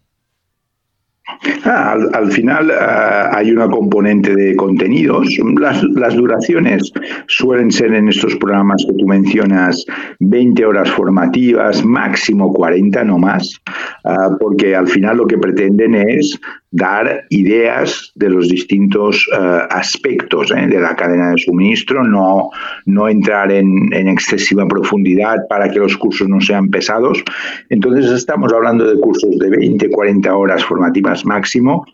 Ah, 1.65 1.97
al, 2.13 2.31
final 2.31 2.71
ah, 2.71 3.31
hay 3.33 3.51
una 3.51 3.69
componente 3.69 4.33
de 4.33 4.55
contenidos. 4.55 5.27
Las, 5.59 6.15
duraciones 6.15 6.93
suelen 7.27 7.69
ser 7.69 7.93
en 7.93 8.07
estos 8.07 8.37
programas 8.37 8.85
que 8.85 8.93
tú 8.93 9.05
mencionas 9.05 9.85
20 10.19 10.65
horas 10.65 10.89
formativas, 10.89 11.83
máximo 11.83 12.53
40, 12.53 13.03
no 13.03 13.17
más, 13.17 13.59
ah, 14.05 14.29
porque 14.39 14.73
al 14.73 14.87
final 14.87 15.17
lo 15.17 15.27
que 15.27 15.37
pretenden 15.37 15.95
es 15.95 16.39
dar 16.71 17.25
ideas 17.29 18.11
de 18.15 18.29
los 18.29 18.47
distintos 18.47 19.27
eh, 19.31 19.59
aspectos 19.69 20.51
eh, 20.51 20.67
de 20.67 20.79
la 20.79 20.95
cadena 20.95 21.31
de 21.31 21.37
suministro, 21.37 22.03
no, 22.03 22.49
no 22.85 23.09
entrar 23.09 23.51
en, 23.51 23.93
en, 23.93 24.07
excesiva 24.07 24.65
profundidad 24.65 25.47
para 25.49 25.69
que 25.69 25.79
los 25.79 25.97
cursos 25.97 26.29
no 26.29 26.39
sean 26.39 26.69
pesados. 26.69 27.21
Entonces 27.69 28.09
estamos 28.11 28.53
hablando 28.53 28.89
de 28.89 28.99
cursos 28.99 29.37
de 29.37 29.49
20, 29.49 29.89
40 29.89 30.33
horas 30.33 30.63
formativas 30.63 31.25
máximo. 31.25 31.85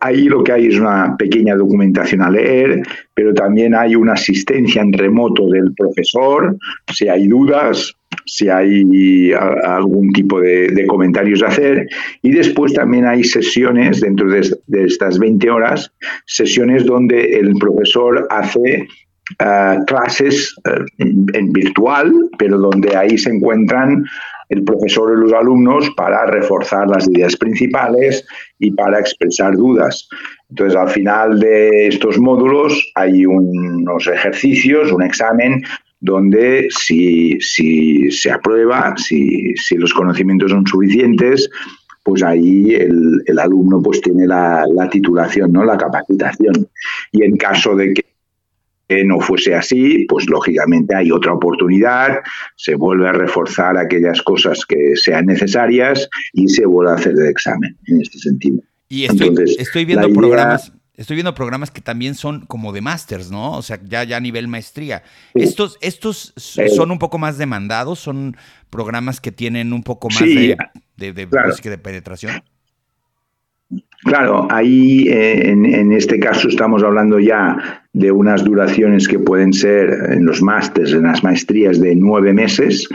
Ahí 0.00 0.24
lo 0.24 0.42
que 0.42 0.50
hay 0.50 0.66
es 0.66 0.80
una 0.80 1.16
pequeña 1.16 1.54
documentación 1.54 2.22
a 2.22 2.30
leer, 2.30 2.82
pero 3.14 3.32
también 3.32 3.76
hay 3.76 3.94
una 3.94 4.14
asistencia 4.14 4.82
en 4.82 4.92
remoto 4.92 5.46
del 5.48 5.72
profesor. 5.74 6.56
Si 6.92 7.08
hay 7.08 7.28
dudas, 7.28 7.94
si 8.26 8.48
hay 8.48 9.32
algún 9.32 10.12
tipo 10.12 10.40
de, 10.40 10.86
comentarios 10.86 11.42
a 11.42 11.48
hacer. 11.48 11.88
Y 12.22 12.30
después 12.30 12.72
también 12.72 13.06
hay 13.06 13.24
sesiones 13.24 14.00
dentro 14.00 14.28
de, 14.28 14.40
estas 14.84 15.18
20 15.18 15.50
horas, 15.50 15.92
sesiones 16.26 16.84
donde 16.84 17.38
el 17.38 17.54
profesor 17.54 18.26
hace 18.30 18.86
eh, 19.38 19.78
clases 19.86 20.54
eh, 20.64 20.84
en, 20.98 21.52
virtual, 21.52 22.12
pero 22.38 22.58
donde 22.58 22.96
ahí 22.96 23.16
se 23.16 23.30
encuentran 23.30 24.04
el 24.48 24.64
profesor 24.64 25.16
y 25.16 25.20
los 25.20 25.32
alumnos 25.32 25.90
para 25.96 26.26
reforzar 26.26 26.86
las 26.86 27.08
ideas 27.08 27.36
principales 27.36 28.24
y 28.58 28.70
para 28.72 29.00
expresar 29.00 29.56
dudas. 29.56 30.08
Entonces, 30.50 30.76
al 30.78 30.90
final 30.90 31.40
de 31.40 31.86
estos 31.86 32.18
módulos 32.18 32.92
hay 32.94 33.24
unos 33.24 34.06
ejercicios, 34.06 34.92
un 34.92 35.02
examen 35.02 35.62
donde 36.02 36.66
si, 36.70 37.40
si 37.40 38.10
se 38.10 38.30
aprueba, 38.32 38.94
si, 38.96 39.54
si, 39.56 39.76
los 39.76 39.94
conocimientos 39.94 40.50
son 40.50 40.66
suficientes, 40.66 41.48
pues 42.02 42.24
ahí 42.24 42.74
el, 42.74 43.22
el 43.24 43.38
alumno 43.38 43.80
pues 43.80 44.00
tiene 44.00 44.26
la, 44.26 44.66
la, 44.74 44.90
titulación, 44.90 45.52
¿no? 45.52 45.64
la 45.64 45.78
capacitación. 45.78 46.68
Y 47.12 47.22
en 47.22 47.36
caso 47.36 47.76
de 47.76 47.94
que 47.94 49.04
no 49.04 49.20
fuese 49.20 49.54
así, 49.54 50.04
pues 50.08 50.28
lógicamente 50.28 50.92
hay 50.94 51.12
otra 51.12 51.34
oportunidad, 51.34 52.18
se 52.56 52.74
vuelve 52.74 53.08
a 53.08 53.12
reforzar 53.12 53.78
aquellas 53.78 54.20
cosas 54.22 54.66
que 54.66 54.96
sean 54.96 55.26
necesarias 55.26 56.08
y 56.32 56.48
se 56.48 56.66
vuelve 56.66 56.90
a 56.90 56.94
hacer 56.96 57.12
el 57.12 57.28
examen 57.28 57.78
en 57.86 58.02
este 58.02 58.18
sentido. 58.18 58.60
Y 58.88 59.04
estoy, 59.04 59.34
estoy 59.56 59.84
viendo 59.84 60.12
programas 60.12 60.72
Estoy 61.02 61.16
viendo 61.16 61.34
programas 61.34 61.72
que 61.72 61.80
también 61.80 62.14
son 62.14 62.42
como 62.42 62.72
de 62.72 62.80
másters, 62.80 63.28
¿no? 63.28 63.58
O 63.58 63.62
sea, 63.62 63.80
ya, 63.82 64.04
ya 64.04 64.18
a 64.18 64.20
nivel 64.20 64.46
maestría. 64.46 65.02
Estos, 65.34 65.76
estos 65.80 66.32
son 66.36 66.92
un 66.92 67.00
poco 67.00 67.18
más 67.18 67.38
demandados, 67.38 67.98
son 67.98 68.36
programas 68.70 69.20
que 69.20 69.32
tienen 69.32 69.72
un 69.72 69.82
poco 69.82 70.08
más 70.10 70.20
de, 70.20 70.56
de, 70.96 71.26
pues, 71.26 71.60
de, 71.60 71.78
penetración. 71.78 72.44
Claro, 74.04 74.46
ahí 74.48 75.08
eh, 75.08 75.50
en, 75.50 75.90
este 75.90 76.20
caso 76.20 76.46
estamos 76.46 76.84
hablando 76.84 77.18
ya 77.18 77.82
de 77.92 78.12
unas 78.12 78.44
duraciones 78.44 79.08
que 79.08 79.18
pueden 79.18 79.52
ser 79.52 80.12
en 80.12 80.24
los 80.24 80.40
másters, 80.40 80.92
en 80.92 81.02
las 81.02 81.24
maestrías 81.24 81.80
de 81.80 81.96
nueve 81.96 82.32
meses, 82.32 82.88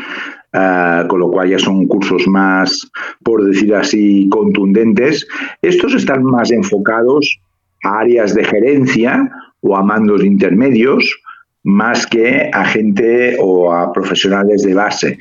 ah, 0.54 1.04
con 1.10 1.20
lo 1.20 1.30
cual 1.30 1.50
ya 1.50 1.60
son 1.60 1.88
cursos 1.88 2.26
más, 2.26 2.90
por 3.22 3.44
decir 3.44 3.76
así, 3.76 4.30
contundentes. 4.30 5.28
Estos 5.62 5.94
están 5.94 6.24
más 6.24 6.52
enfocados 6.52 7.42
áreas 7.84 8.34
de 8.34 8.44
gerencia 8.44 9.30
o 9.62 9.76
a 9.76 9.84
mandos 9.84 10.24
intermedios 10.24 11.22
más 11.64 12.08
que 12.08 12.50
a 12.54 12.64
gente 12.64 13.36
o 13.40 13.74
a 13.74 13.92
profesionales 13.92 14.64
de 14.64 14.74
base. 14.74 15.20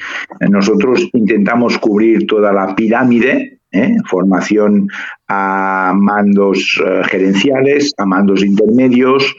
Nosotros 0.49 1.09
intentamos 1.13 1.77
cubrir 1.79 2.27
toda 2.27 2.53
la 2.53 2.75
pirámide, 2.77 3.59
¿eh? 3.73 3.97
formación 4.07 4.89
a 5.27 5.93
mandos 5.97 6.81
eh, 6.85 7.03
gerenciales, 7.11 7.93
a 7.99 8.07
mandos 8.07 8.45
intermedios 8.45 9.35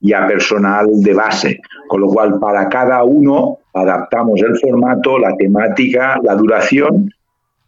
y 0.00 0.12
a 0.12 0.26
personal 0.26 0.86
de 1.02 1.14
base, 1.14 1.60
con 1.88 2.02
lo 2.02 2.08
cual 2.08 2.38
para 2.38 2.68
cada 2.68 3.04
uno 3.04 3.58
adaptamos 3.72 4.42
el 4.42 4.58
formato, 4.58 5.18
la 5.18 5.34
temática, 5.36 6.18
la 6.22 6.34
duración 6.34 7.10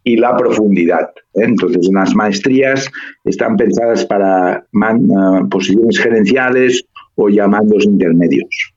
y 0.03 0.17
la 0.17 0.35
profundidad. 0.35 1.09
¿eh? 1.33 1.43
Entonces, 1.45 1.89
las 1.91 2.13
maestrías 2.15 2.89
están 3.23 3.57
pensadas 3.57 4.05
para 4.05 4.65
uh, 4.73 5.49
posiciones 5.49 5.99
gerenciales 5.99 6.85
o 7.15 7.29
llamandos 7.29 7.85
intermedios. 7.85 8.72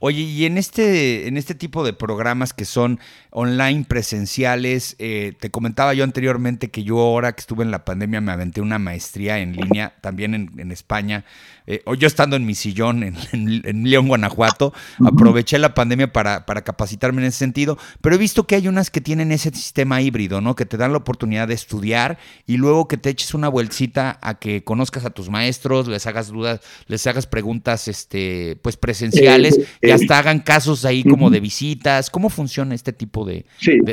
Oye, 0.00 0.22
y 0.22 0.44
en 0.44 0.58
este, 0.58 1.26
en 1.26 1.36
este 1.36 1.56
tipo 1.56 1.82
de 1.82 1.92
programas 1.92 2.52
que 2.52 2.64
son 2.64 3.00
online 3.30 3.84
presenciales, 3.88 4.94
eh, 5.00 5.32
te 5.40 5.50
comentaba 5.50 5.92
yo 5.92 6.04
anteriormente 6.04 6.70
que 6.70 6.84
yo 6.84 7.00
ahora 7.00 7.32
que 7.32 7.40
estuve 7.40 7.64
en 7.64 7.72
la 7.72 7.84
pandemia 7.84 8.20
me 8.20 8.30
aventé 8.30 8.60
una 8.60 8.78
maestría 8.78 9.40
en 9.40 9.56
línea 9.56 9.94
también 10.00 10.34
en, 10.34 10.70
España, 10.70 11.24
eh, 11.66 11.82
o 11.84 11.94
yo 11.94 12.06
estando 12.06 12.36
en 12.36 12.46
mi 12.46 12.54
sillón 12.54 13.02
en, 13.02 13.16
en, 13.32 13.90
León, 13.90 14.06
Guanajuato, 14.06 14.72
aproveché 15.04 15.58
la 15.58 15.74
pandemia 15.74 16.12
para, 16.12 16.46
para, 16.46 16.62
capacitarme 16.62 17.22
en 17.22 17.28
ese 17.28 17.38
sentido, 17.38 17.76
pero 18.00 18.14
he 18.14 18.18
visto 18.18 18.46
que 18.46 18.54
hay 18.54 18.68
unas 18.68 18.90
que 18.90 19.00
tienen 19.00 19.32
ese 19.32 19.50
sistema 19.50 20.00
híbrido, 20.00 20.40
¿no? 20.40 20.54
Que 20.54 20.64
te 20.64 20.76
dan 20.76 20.92
la 20.92 20.98
oportunidad 20.98 21.48
de 21.48 21.54
estudiar 21.54 22.18
y 22.46 22.56
luego 22.56 22.86
que 22.86 22.98
te 22.98 23.10
eches 23.10 23.34
una 23.34 23.48
vueltita 23.48 24.18
a 24.22 24.38
que 24.38 24.62
conozcas 24.62 25.04
a 25.04 25.10
tus 25.10 25.28
maestros, 25.28 25.88
les 25.88 26.06
hagas 26.06 26.28
dudas, 26.28 26.60
les 26.86 27.04
hagas 27.08 27.26
preguntas, 27.26 27.88
este, 27.88 28.56
pues 28.62 28.76
presenciales. 28.76 29.58
Eh, 29.88 29.96
que 29.96 30.02
hasta 30.02 30.18
hagan 30.18 30.40
casos 30.40 30.84
ahí 30.84 31.04
como 31.04 31.30
de 31.30 31.40
visitas. 31.40 32.10
¿Cómo 32.10 32.28
funciona 32.28 32.74
este 32.74 32.92
tipo 32.92 33.24
de, 33.24 33.44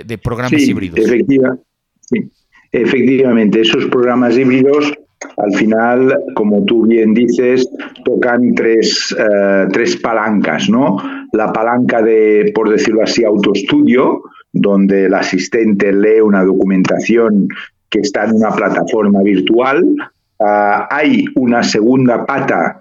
de, 0.06 0.18
programas 0.18 0.62
híbridos? 0.62 1.00
Efectiva, 1.00 1.58
sí. 2.02 2.30
Efectivamente, 2.72 3.62
esos 3.62 3.86
programas 3.86 4.38
híbridos, 4.38 4.92
al 5.38 5.54
final, 5.54 6.20
como 6.36 6.66
tú 6.66 6.86
bien 6.86 7.14
dices, 7.14 7.70
tocan 8.04 8.54
tres, 8.54 9.16
eh, 9.18 9.68
tres 9.72 9.96
palancas, 9.98 10.70
¿no? 10.70 10.98
La 11.32 11.54
palanca 11.54 12.02
de, 12.02 12.52
por 12.54 12.70
decirlo 12.70 13.04
así, 13.04 13.24
autoestudio, 13.24 14.24
donde 14.52 15.06
el 15.06 15.14
asistente 15.14 15.94
lee 15.94 16.20
una 16.22 16.44
documentación 16.44 17.48
que 17.90 18.00
está 18.00 18.26
en 18.26 18.36
una 18.36 18.52
plataforma 18.52 19.22
virtual. 19.22 19.96
Ah, 20.40 20.88
hay 20.92 21.26
una 21.36 21.64
segunda 21.64 22.26
pata 22.26 22.78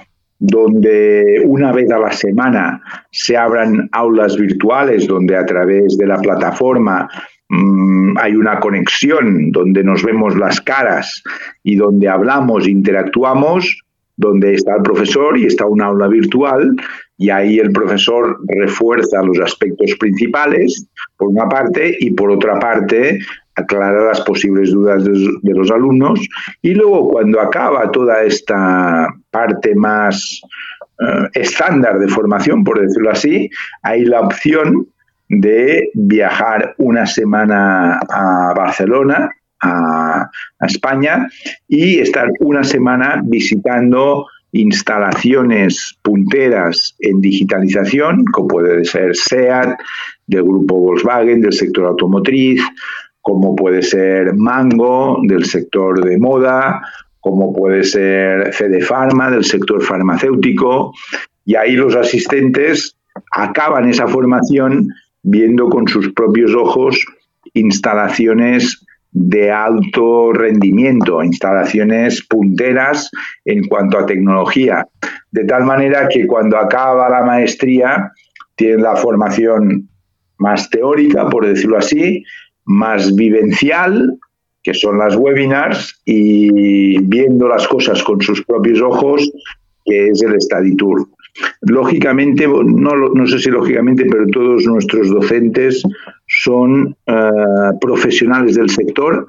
donde 0.46 1.42
una 1.46 1.72
vez 1.72 1.90
a 1.90 1.98
la 1.98 2.12
semana 2.12 2.83
se 3.11 3.35
abran 3.35 3.88
aulas 3.92 4.37
virtuales, 4.37 5.07
donde 5.07 5.37
a 5.37 5.46
través 5.46 5.96
de 5.96 6.07
la 6.07 6.18
plataforma 6.18 7.09
mm, 7.48 8.18
hay 8.18 8.35
una 8.37 8.61
conexión, 8.61 9.50
donde 9.50 9.83
nos 9.83 10.04
vemos 10.04 10.37
las 10.37 10.61
caras 10.61 11.22
y 11.62 11.76
donde 11.76 12.09
hablamos, 12.09 12.68
interactuamos, 12.68 13.83
donde 14.16 14.54
está 14.54 14.76
el 14.76 14.83
profesor 14.83 15.38
y 15.38 15.46
está 15.46 15.64
un 15.64 15.80
aula 15.80 16.09
virtual 16.09 16.76
y 17.16 17.31
ahí 17.31 17.59
el 17.59 17.70
profesor 17.72 18.38
refuerza 18.48 19.22
los 19.22 19.38
aspectos 19.40 19.94
principales, 19.98 20.87
por 21.16 21.29
una 21.29 21.48
parte, 21.48 21.96
y 22.00 22.11
por 22.11 22.31
otra 22.31 22.59
parte 22.59 23.20
aclara 23.57 24.07
las 24.07 24.20
posibles 24.22 24.72
dudas 24.72 25.05
de, 25.05 25.55
los 25.55 25.70
alumnos. 25.70 26.20
Y 26.62 26.74
luego 26.74 27.09
cuando 27.09 27.40
acaba 27.40 27.90
toda 27.92 28.22
esta 28.24 29.07
parte 29.31 29.74
más 29.77 30.40
eh, 31.00 31.29
estándar 31.35 31.98
de 32.00 32.09
formación, 32.09 32.64
por 32.64 32.81
decirlo 32.81 33.11
así, 33.11 33.48
hay 33.83 34.05
la 34.05 34.22
opción 34.22 34.88
de 35.29 35.90
viajar 35.94 36.74
una 36.79 37.07
semana 37.07 38.00
a 38.11 38.53
Barcelona, 38.57 39.31
a, 39.61 40.29
a 40.59 40.66
España, 40.66 41.29
y 41.68 42.00
estar 42.00 42.29
una 42.40 42.64
semana 42.64 43.22
visitando 43.24 44.27
instalaciones 44.55 45.99
punteras 46.03 46.95
en 47.01 47.21
digitalización, 47.21 48.25
como 48.27 48.49
puede 48.49 48.85
ser 48.85 49.14
SEAT, 49.17 49.79
del 50.27 50.45
grupo 50.45 50.79
Volkswagen, 50.79 51.40
del 51.40 51.53
sector 51.53 51.87
automotriz, 51.87 52.62
como 53.21 53.57
puede 53.57 53.83
ser 53.83 54.35
Mango 54.35 55.19
del 55.25 55.45
sector 55.45 56.03
de 56.05 56.19
moda, 56.19 56.83
como 57.21 57.53
puede 57.53 57.83
ser 57.83 58.53
Fede 58.53 58.81
Pharma 58.81 59.31
del 59.31 59.45
sector 59.45 59.83
farmacéutico, 59.83 60.93
y 61.45 61.57
ahí 61.57 61.73
los 61.73 61.97
asistentes 61.97 62.97
acaban 63.33 63.88
esa 63.88 64.07
formación 64.07 64.88
viendo 65.23 65.69
con 65.69 65.88
sus 65.88 66.12
propios 66.12 66.55
ojos 66.55 67.05
instalaciones 67.55 68.85
de 69.14 69.50
alto 69.50 70.33
rendimiento, 70.33 71.22
instalaciones 71.22 72.27
punteras 72.27 73.11
en 73.44 73.66
cuanto 73.68 73.96
a 73.96 74.07
tecnología, 74.07 74.87
de 75.31 75.44
tal 75.44 75.64
manera 75.64 76.09
que 76.09 76.27
cuando 76.27 76.59
acaba 76.59 77.09
la 77.09 77.22
maestría 77.22 78.11
tienen 78.57 78.83
la 78.83 78.96
formación 78.96 79.88
más 80.38 80.68
teórica, 80.68 81.29
por 81.29 81.46
decirlo 81.46 81.79
así, 81.79 82.24
más 82.64 83.14
vivencial, 83.14 84.18
que 84.64 84.74
son 84.74 84.98
las 84.98 85.14
webinars, 85.14 86.00
y 86.05 86.98
viendo 87.03 87.46
las 87.46 87.68
cosas 87.68 88.03
con 88.03 88.20
sus 88.20 88.44
propios 88.44 88.81
ojos, 88.81 89.31
que 89.85 90.09
es 90.09 90.22
el 90.22 90.40
study. 90.40 90.77
Lógicamente, 91.62 92.47
no, 92.47 92.62
no 92.62 93.27
sé 93.27 93.38
si 93.38 93.51
lógicamente, 93.51 94.05
pero 94.07 94.27
todos 94.29 94.64
nuestros 94.66 95.09
docentes 95.11 95.83
son 96.27 96.97
eh, 97.07 97.23
profesionales 97.81 98.55
del 98.55 98.70
sector 98.70 99.27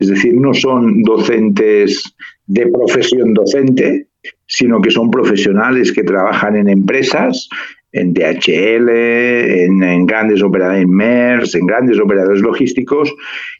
es 0.00 0.08
decir, 0.08 0.34
no 0.34 0.54
son 0.54 1.02
docentes 1.02 2.14
de 2.46 2.66
profesión 2.68 3.34
docente, 3.34 4.06
sino 4.46 4.80
que 4.80 4.90
son 4.90 5.10
profesionales 5.10 5.92
que 5.92 6.02
trabajan 6.02 6.56
en 6.56 6.70
empresas, 6.70 7.48
en 7.92 8.14
DHL, 8.14 8.88
en, 8.88 10.06
grandes 10.06 10.42
operadores, 10.42 10.84
en 10.84 10.90
MERS, 10.90 11.54
en 11.54 11.66
grandes 11.66 12.00
operadores 12.00 12.40
logísticos, 12.40 13.14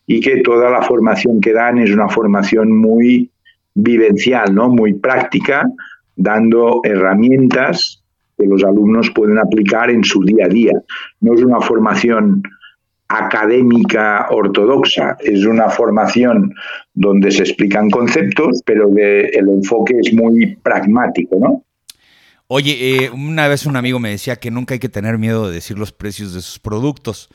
y 0.06 0.20
que 0.20 0.38
toda 0.38 0.70
la 0.70 0.82
formación 0.82 1.42
que 1.42 1.52
dan 1.52 1.78
es 1.78 1.90
una 1.90 2.08
formación 2.08 2.72
muy 2.72 3.30
vivencial, 3.74 4.54
¿no? 4.54 4.70
muy 4.70 4.94
práctica, 4.94 5.70
dando 6.20 6.80
herramientas 6.84 8.02
que 8.36 8.46
los 8.46 8.62
alumnos 8.62 9.10
pueden 9.10 9.38
aplicar 9.38 9.90
en 9.90 10.04
su 10.04 10.22
día 10.22 10.46
a 10.46 10.48
día. 10.48 10.72
No 11.20 11.34
es 11.34 11.42
una 11.42 11.60
formación 11.60 12.42
académica 13.08 14.26
ortodoxa, 14.30 15.16
es 15.20 15.44
una 15.44 15.68
formación 15.68 16.54
donde 16.94 17.30
se 17.32 17.42
explican 17.42 17.90
conceptos, 17.90 18.62
pero 18.64 18.88
el 18.88 19.48
enfoque 19.48 19.94
es 19.98 20.12
muy 20.12 20.56
pragmático, 20.56 21.36
¿no? 21.40 21.64
Oye, 22.46 23.04
eh, 23.04 23.10
una 23.10 23.48
vez 23.48 23.64
un 23.64 23.76
amigo 23.76 23.98
me 23.98 24.10
decía 24.10 24.36
que 24.36 24.50
nunca 24.50 24.74
hay 24.74 24.80
que 24.80 24.88
tener 24.88 25.18
miedo 25.18 25.48
de 25.48 25.54
decir 25.54 25.78
los 25.78 25.92
precios 25.92 26.34
de 26.34 26.40
sus 26.40 26.58
productos. 26.58 27.30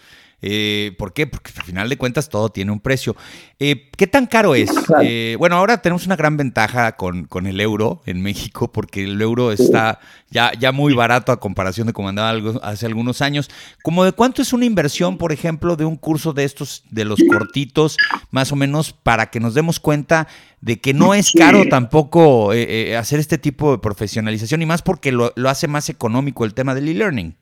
Eh, 0.47 0.93
¿Por 0.99 1.11
qué? 1.11 1.25
Porque 1.25 1.51
al 1.57 1.63
final 1.63 1.89
de 1.89 1.97
cuentas 1.97 2.29
todo 2.29 2.49
tiene 2.49 2.71
un 2.71 2.79
precio. 2.79 3.15
Eh, 3.57 3.89
¿Qué 3.97 4.05
tan 4.05 4.27
caro 4.27 4.53
es? 4.53 4.69
Eh, 5.01 5.35
bueno, 5.39 5.55
ahora 5.55 5.81
tenemos 5.81 6.05
una 6.05 6.15
gran 6.15 6.37
ventaja 6.37 6.95
con, 6.97 7.27
el 7.47 7.59
euro 7.59 8.03
en 8.05 8.21
México 8.21 8.71
porque 8.71 9.05
el 9.05 9.19
euro 9.19 9.51
está 9.51 9.99
ya, 10.29 10.51
ya 10.53 10.71
muy 10.71 10.93
barato 10.93 11.31
a 11.31 11.39
comparación 11.39 11.87
de 11.87 11.93
como 11.93 12.09
andaba 12.09 12.39
hace 12.61 12.85
algunos 12.85 13.23
años. 13.23 13.49
¿Cómo 13.81 14.05
de 14.05 14.11
cuánto 14.11 14.43
es 14.43 14.53
una 14.53 14.65
inversión, 14.65 15.17
por 15.17 15.31
ejemplo, 15.31 15.75
de 15.77 15.85
un 15.85 15.95
curso 15.95 16.31
de 16.31 16.43
estos, 16.43 16.83
de 16.91 17.05
los 17.05 17.19
cortitos, 17.27 17.97
más 18.29 18.51
o 18.51 18.55
menos, 18.55 18.93
para 18.93 19.31
que 19.31 19.39
nos 19.39 19.55
demos 19.55 19.79
cuenta 19.79 20.27
de 20.61 20.79
que 20.79 20.93
no 20.93 21.15
es 21.15 21.31
caro 21.31 21.63
tampoco 21.67 22.51
hacer 22.51 23.19
este 23.19 23.39
tipo 23.39 23.71
de 23.71 23.79
profesionalización 23.79 24.61
y 24.61 24.67
más 24.67 24.83
porque 24.83 25.11
lo, 25.11 25.33
lo 25.35 25.49
hace 25.49 25.67
más 25.67 25.89
económico 25.89 26.45
el 26.45 26.53
tema 26.53 26.75
del 26.75 26.89
e-learning? 26.89 27.35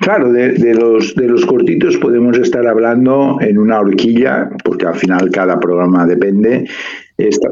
Claro, 0.00 0.32
de, 0.32 0.74
los, 0.74 1.14
de 1.14 1.28
los 1.28 1.46
cortitos 1.46 1.96
podemos 1.98 2.38
estar 2.38 2.66
hablando 2.66 3.38
en 3.40 3.58
una 3.58 3.80
horquilla, 3.80 4.50
porque 4.64 4.86
al 4.86 4.94
final 4.94 5.30
cada 5.30 5.58
programa 5.58 6.06
depende. 6.06 6.66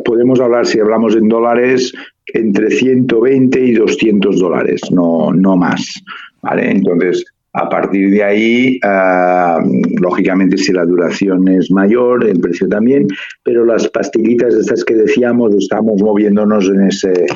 podemos 0.04 0.40
hablar, 0.40 0.66
si 0.66 0.80
hablamos 0.80 1.16
en 1.16 1.28
dólares, 1.28 1.92
entre 2.26 2.70
120 2.70 3.60
y 3.60 3.72
200 3.74 4.38
dólares, 4.38 4.80
no, 4.90 5.32
no 5.32 5.56
más. 5.56 6.02
¿vale? 6.42 6.70
Entonces, 6.70 7.24
a 7.52 7.68
partir 7.68 8.10
de 8.10 8.22
ahí, 8.22 8.78
ah, 8.84 9.58
lógicamente, 10.00 10.58
si 10.58 10.72
la 10.72 10.84
duración 10.84 11.48
es 11.48 11.70
mayor, 11.70 12.26
el 12.26 12.40
precio 12.40 12.68
también, 12.68 13.08
pero 13.42 13.64
las 13.64 13.88
pastillitas 13.88 14.54
estas 14.54 14.84
que 14.84 14.94
decíamos, 14.94 15.54
estamos 15.54 16.00
moviéndonos 16.02 16.68
en 16.68 16.86
ese, 16.86 17.26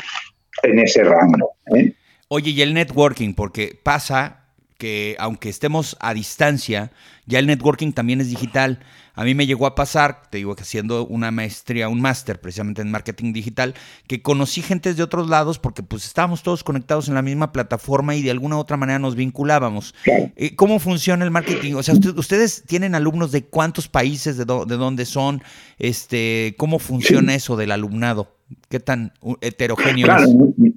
en 0.62 0.78
ese 0.78 1.04
rango. 1.04 1.52
¿eh? 1.74 1.92
Oye, 2.28 2.50
y 2.50 2.62
el 2.62 2.74
networking, 2.74 3.34
porque 3.34 3.78
pasa 3.82 4.41
que 4.82 5.14
aunque 5.20 5.48
estemos 5.48 5.96
a 6.00 6.12
distancia, 6.12 6.90
ya 7.24 7.38
el 7.38 7.46
networking 7.46 7.92
también 7.92 8.20
es 8.20 8.28
digital. 8.28 8.80
A 9.14 9.22
mí 9.22 9.32
me 9.32 9.46
llegó 9.46 9.66
a 9.66 9.76
pasar, 9.76 10.22
te 10.28 10.38
digo 10.38 10.56
que 10.56 10.62
haciendo 10.62 11.06
una 11.06 11.30
maestría, 11.30 11.88
un 11.88 12.00
máster 12.00 12.40
precisamente 12.40 12.82
en 12.82 12.90
marketing 12.90 13.32
digital, 13.32 13.74
que 14.08 14.22
conocí 14.22 14.60
gentes 14.60 14.96
de 14.96 15.04
otros 15.04 15.28
lados 15.28 15.60
porque 15.60 15.84
pues 15.84 16.04
estábamos 16.04 16.42
todos 16.42 16.64
conectados 16.64 17.06
en 17.06 17.14
la 17.14 17.22
misma 17.22 17.52
plataforma 17.52 18.16
y 18.16 18.22
de 18.22 18.32
alguna 18.32 18.56
u 18.56 18.58
otra 18.58 18.76
manera 18.76 18.98
nos 18.98 19.14
vinculábamos. 19.14 19.94
Eh, 20.04 20.56
¿Cómo 20.56 20.80
funciona 20.80 21.24
el 21.24 21.30
marketing? 21.30 21.74
O 21.74 21.84
sea, 21.84 21.94
ustedes 22.16 22.64
tienen 22.66 22.96
alumnos 22.96 23.30
de 23.30 23.44
cuántos 23.44 23.86
países, 23.86 24.36
de, 24.36 24.44
de 24.44 24.76
dónde 24.76 25.04
son, 25.04 25.44
este, 25.78 26.56
¿cómo 26.58 26.80
funciona 26.80 27.36
eso 27.36 27.56
del 27.56 27.70
alumnado? 27.70 28.36
¿Qué 28.68 28.80
tan 28.80 29.12
heterogéneo 29.42 30.08
es? 30.16 30.72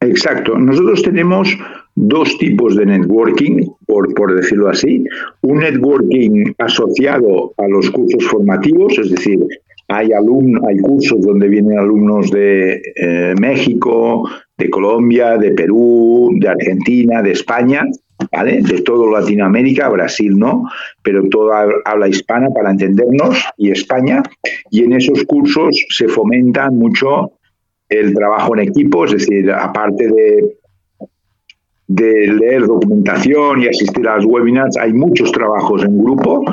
Exacto. 0.00 0.58
Nosotros 0.58 1.02
tenemos 1.02 1.48
dos 2.06 2.38
tipos 2.38 2.76
de 2.76 2.86
networking, 2.86 3.66
por, 3.86 4.14
por, 4.14 4.34
decirlo 4.34 4.68
así. 4.68 5.04
Un 5.42 5.58
networking 5.58 6.52
asociado 6.58 7.54
a 7.56 7.66
los 7.68 7.90
cursos 7.90 8.24
formativos, 8.26 8.98
es 8.98 9.10
decir, 9.10 9.40
hay, 9.88 10.10
hay 10.12 10.78
cursos 10.78 11.20
donde 11.22 11.48
vienen 11.48 11.78
alumnos 11.78 12.30
de 12.30 12.80
eh, 12.94 13.34
México, 13.40 14.28
de 14.56 14.70
Colombia, 14.70 15.38
de 15.38 15.52
Perú, 15.52 16.30
de 16.38 16.48
Argentina, 16.48 17.22
de 17.22 17.32
España, 17.32 17.84
¿vale? 18.30 18.60
De 18.60 18.82
todo 18.82 19.10
Latinoamérica, 19.10 19.88
Brasil 19.88 20.38
no, 20.38 20.64
pero 21.02 21.28
toda 21.30 21.66
habla 21.84 22.08
hispana 22.08 22.50
para 22.50 22.70
entendernos 22.70 23.42
y 23.56 23.70
España. 23.70 24.22
Y 24.70 24.84
en 24.84 24.92
esos 24.92 25.24
cursos 25.24 25.84
se 25.88 26.08
fomenta 26.08 26.70
mucho 26.70 27.32
el 27.88 28.12
trabajo 28.12 28.54
en 28.54 28.68
equipo, 28.68 29.06
es 29.06 29.12
decir, 29.12 29.50
aparte 29.50 30.08
de, 30.08 30.58
de 31.88 32.32
leer 32.32 32.66
documentación 32.66 33.62
y 33.62 33.68
asistir 33.68 34.06
a 34.06 34.16
los 34.16 34.26
webinars, 34.26 34.76
hay 34.76 34.92
muchos 34.92 35.32
trabajos 35.32 35.84
en 35.84 35.98
grupo 35.98 36.44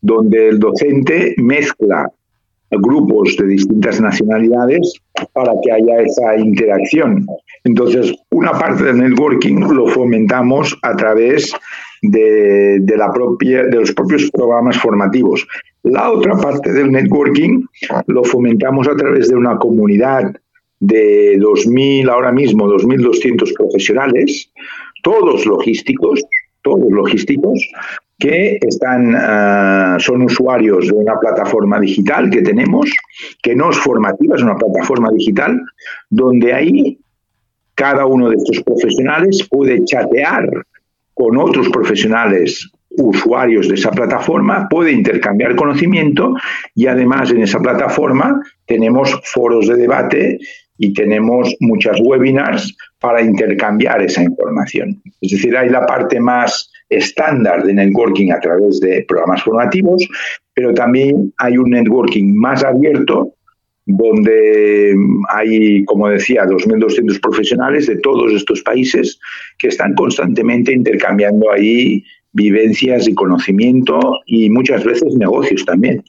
donde 0.00 0.48
el 0.48 0.60
docente 0.60 1.34
mezcla 1.38 2.10
grupos 2.70 3.36
de 3.36 3.46
distintas 3.46 4.00
nacionalidades 4.00 4.94
para 5.32 5.52
que 5.62 5.72
haya 5.72 6.02
esa 6.02 6.36
interacción. 6.36 7.26
Entonces, 7.64 8.14
una 8.30 8.52
parte 8.52 8.84
del 8.84 8.98
networking 8.98 9.60
lo 9.72 9.86
fomentamos 9.88 10.76
a 10.82 10.94
través 10.96 11.52
de, 12.02 12.78
de, 12.80 12.96
la 12.96 13.12
propia, 13.12 13.64
de 13.64 13.76
los 13.76 13.92
propios 13.92 14.30
programas 14.30 14.76
formativos. 14.78 15.46
La 15.82 16.10
otra 16.10 16.36
parte 16.36 16.72
del 16.72 16.90
networking 16.90 17.62
lo 18.06 18.24
fomentamos 18.24 18.88
a 18.88 18.96
través 18.96 19.28
de 19.28 19.36
una 19.36 19.56
comunidad 19.56 20.32
de 20.80 21.38
2.000, 21.38 22.08
ahora 22.10 22.32
mismo 22.32 22.68
2.200 22.68 23.54
profesionales, 23.54 24.50
todos 25.02 25.46
logísticos, 25.46 26.22
todos 26.62 26.90
logísticos, 26.90 27.60
que 28.18 28.58
están, 28.62 29.14
ah, 29.14 29.98
son 30.00 30.22
usuarios 30.22 30.88
de 30.88 30.94
una 30.94 31.18
plataforma 31.18 31.78
digital 31.78 32.30
que 32.30 32.42
tenemos, 32.42 32.90
que 33.42 33.54
no 33.54 33.70
es 33.70 33.78
formativa, 33.78 34.36
es 34.36 34.42
una 34.42 34.56
plataforma 34.56 35.10
digital, 35.12 35.60
donde 36.08 36.52
ahí 36.52 36.98
cada 37.74 38.06
uno 38.06 38.30
de 38.30 38.36
estos 38.36 38.62
profesionales 38.62 39.46
puede 39.50 39.84
chatear 39.84 40.48
con 41.12 41.36
otros 41.36 41.68
profesionales 41.68 42.70
usuarios 42.98 43.68
de 43.68 43.74
esa 43.74 43.90
plataforma, 43.90 44.68
puede 44.68 44.92
intercambiar 44.92 45.54
conocimiento 45.54 46.34
y 46.74 46.86
además 46.86 47.30
en 47.30 47.42
esa 47.42 47.60
plataforma 47.60 48.40
tenemos 48.64 49.20
foros 49.24 49.68
de 49.68 49.76
debate 49.76 50.38
y 50.78 50.92
tenemos 50.92 51.54
muchas 51.60 51.98
webinars 52.02 52.76
para 53.00 53.22
intercambiar 53.22 54.02
esa 54.02 54.22
información. 54.22 55.00
Es 55.20 55.32
decir, 55.32 55.56
hay 55.56 55.68
la 55.70 55.86
parte 55.86 56.20
más 56.20 56.70
estándar 56.88 57.64
de 57.64 57.74
networking 57.74 58.30
a 58.30 58.40
través 58.40 58.80
de 58.80 59.04
programas 59.08 59.42
formativos, 59.42 60.06
pero 60.54 60.72
también 60.74 61.32
hay 61.38 61.58
un 61.58 61.70
networking 61.70 62.34
más 62.34 62.62
abierto 62.64 63.32
donde 63.86 64.96
hay, 65.28 65.84
como 65.84 66.08
decía, 66.08 66.44
2.200 66.44 67.20
profesionales 67.20 67.86
de 67.86 67.96
todos 67.98 68.32
estos 68.32 68.62
países 68.62 69.18
que 69.58 69.68
están 69.68 69.94
constantemente 69.94 70.72
intercambiando 70.72 71.52
ahí 71.52 72.02
vivencias 72.32 73.08
y 73.08 73.14
conocimiento 73.14 73.98
y 74.26 74.50
muchas 74.50 74.84
veces 74.84 75.14
negocios 75.16 75.64
también. 75.64 76.02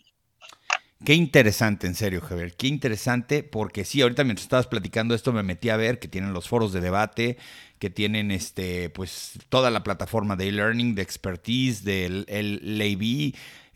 Qué 1.08 1.14
interesante, 1.14 1.88
en 1.88 1.96
serio, 1.96 2.20
Javier. 2.20 2.54
Qué 2.58 2.68
interesante, 2.68 3.42
porque 3.42 3.86
sí, 3.86 4.02
ahorita 4.02 4.26
mientras 4.26 4.44
estabas 4.44 4.68
platicando 4.68 5.16
esto 5.16 5.32
me 5.32 5.42
metí 5.42 5.70
a 5.70 5.78
ver 5.78 6.00
que 6.00 6.10
tienen 6.10 6.34
los 6.34 6.50
foros 6.50 6.74
de 6.74 6.82
debate, 6.82 7.38
que 7.80 7.90
tienen 7.90 8.30
este, 8.30 8.90
pues, 8.90 9.40
toda 9.48 9.72
la 9.72 9.84
plataforma 9.84 10.36
de 10.36 10.50
e-learning, 10.50 10.96
de 10.96 11.04
expertise, 11.04 11.86
del. 11.86 12.26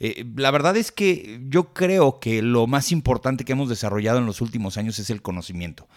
Eh, 0.04 0.26
la 0.36 0.52
verdad 0.52 0.76
es 0.76 0.92
que 0.92 1.40
yo 1.48 1.74
creo 1.74 2.20
que 2.20 2.42
lo 2.42 2.68
más 2.68 2.92
importante 2.92 3.46
que 3.46 3.54
hemos 3.54 3.70
desarrollado 3.70 4.20
en 4.20 4.26
los 4.26 4.42
últimos 4.42 4.76
años 4.76 5.00
es 5.00 5.10
el 5.10 5.22
conocimiento. 5.22 5.88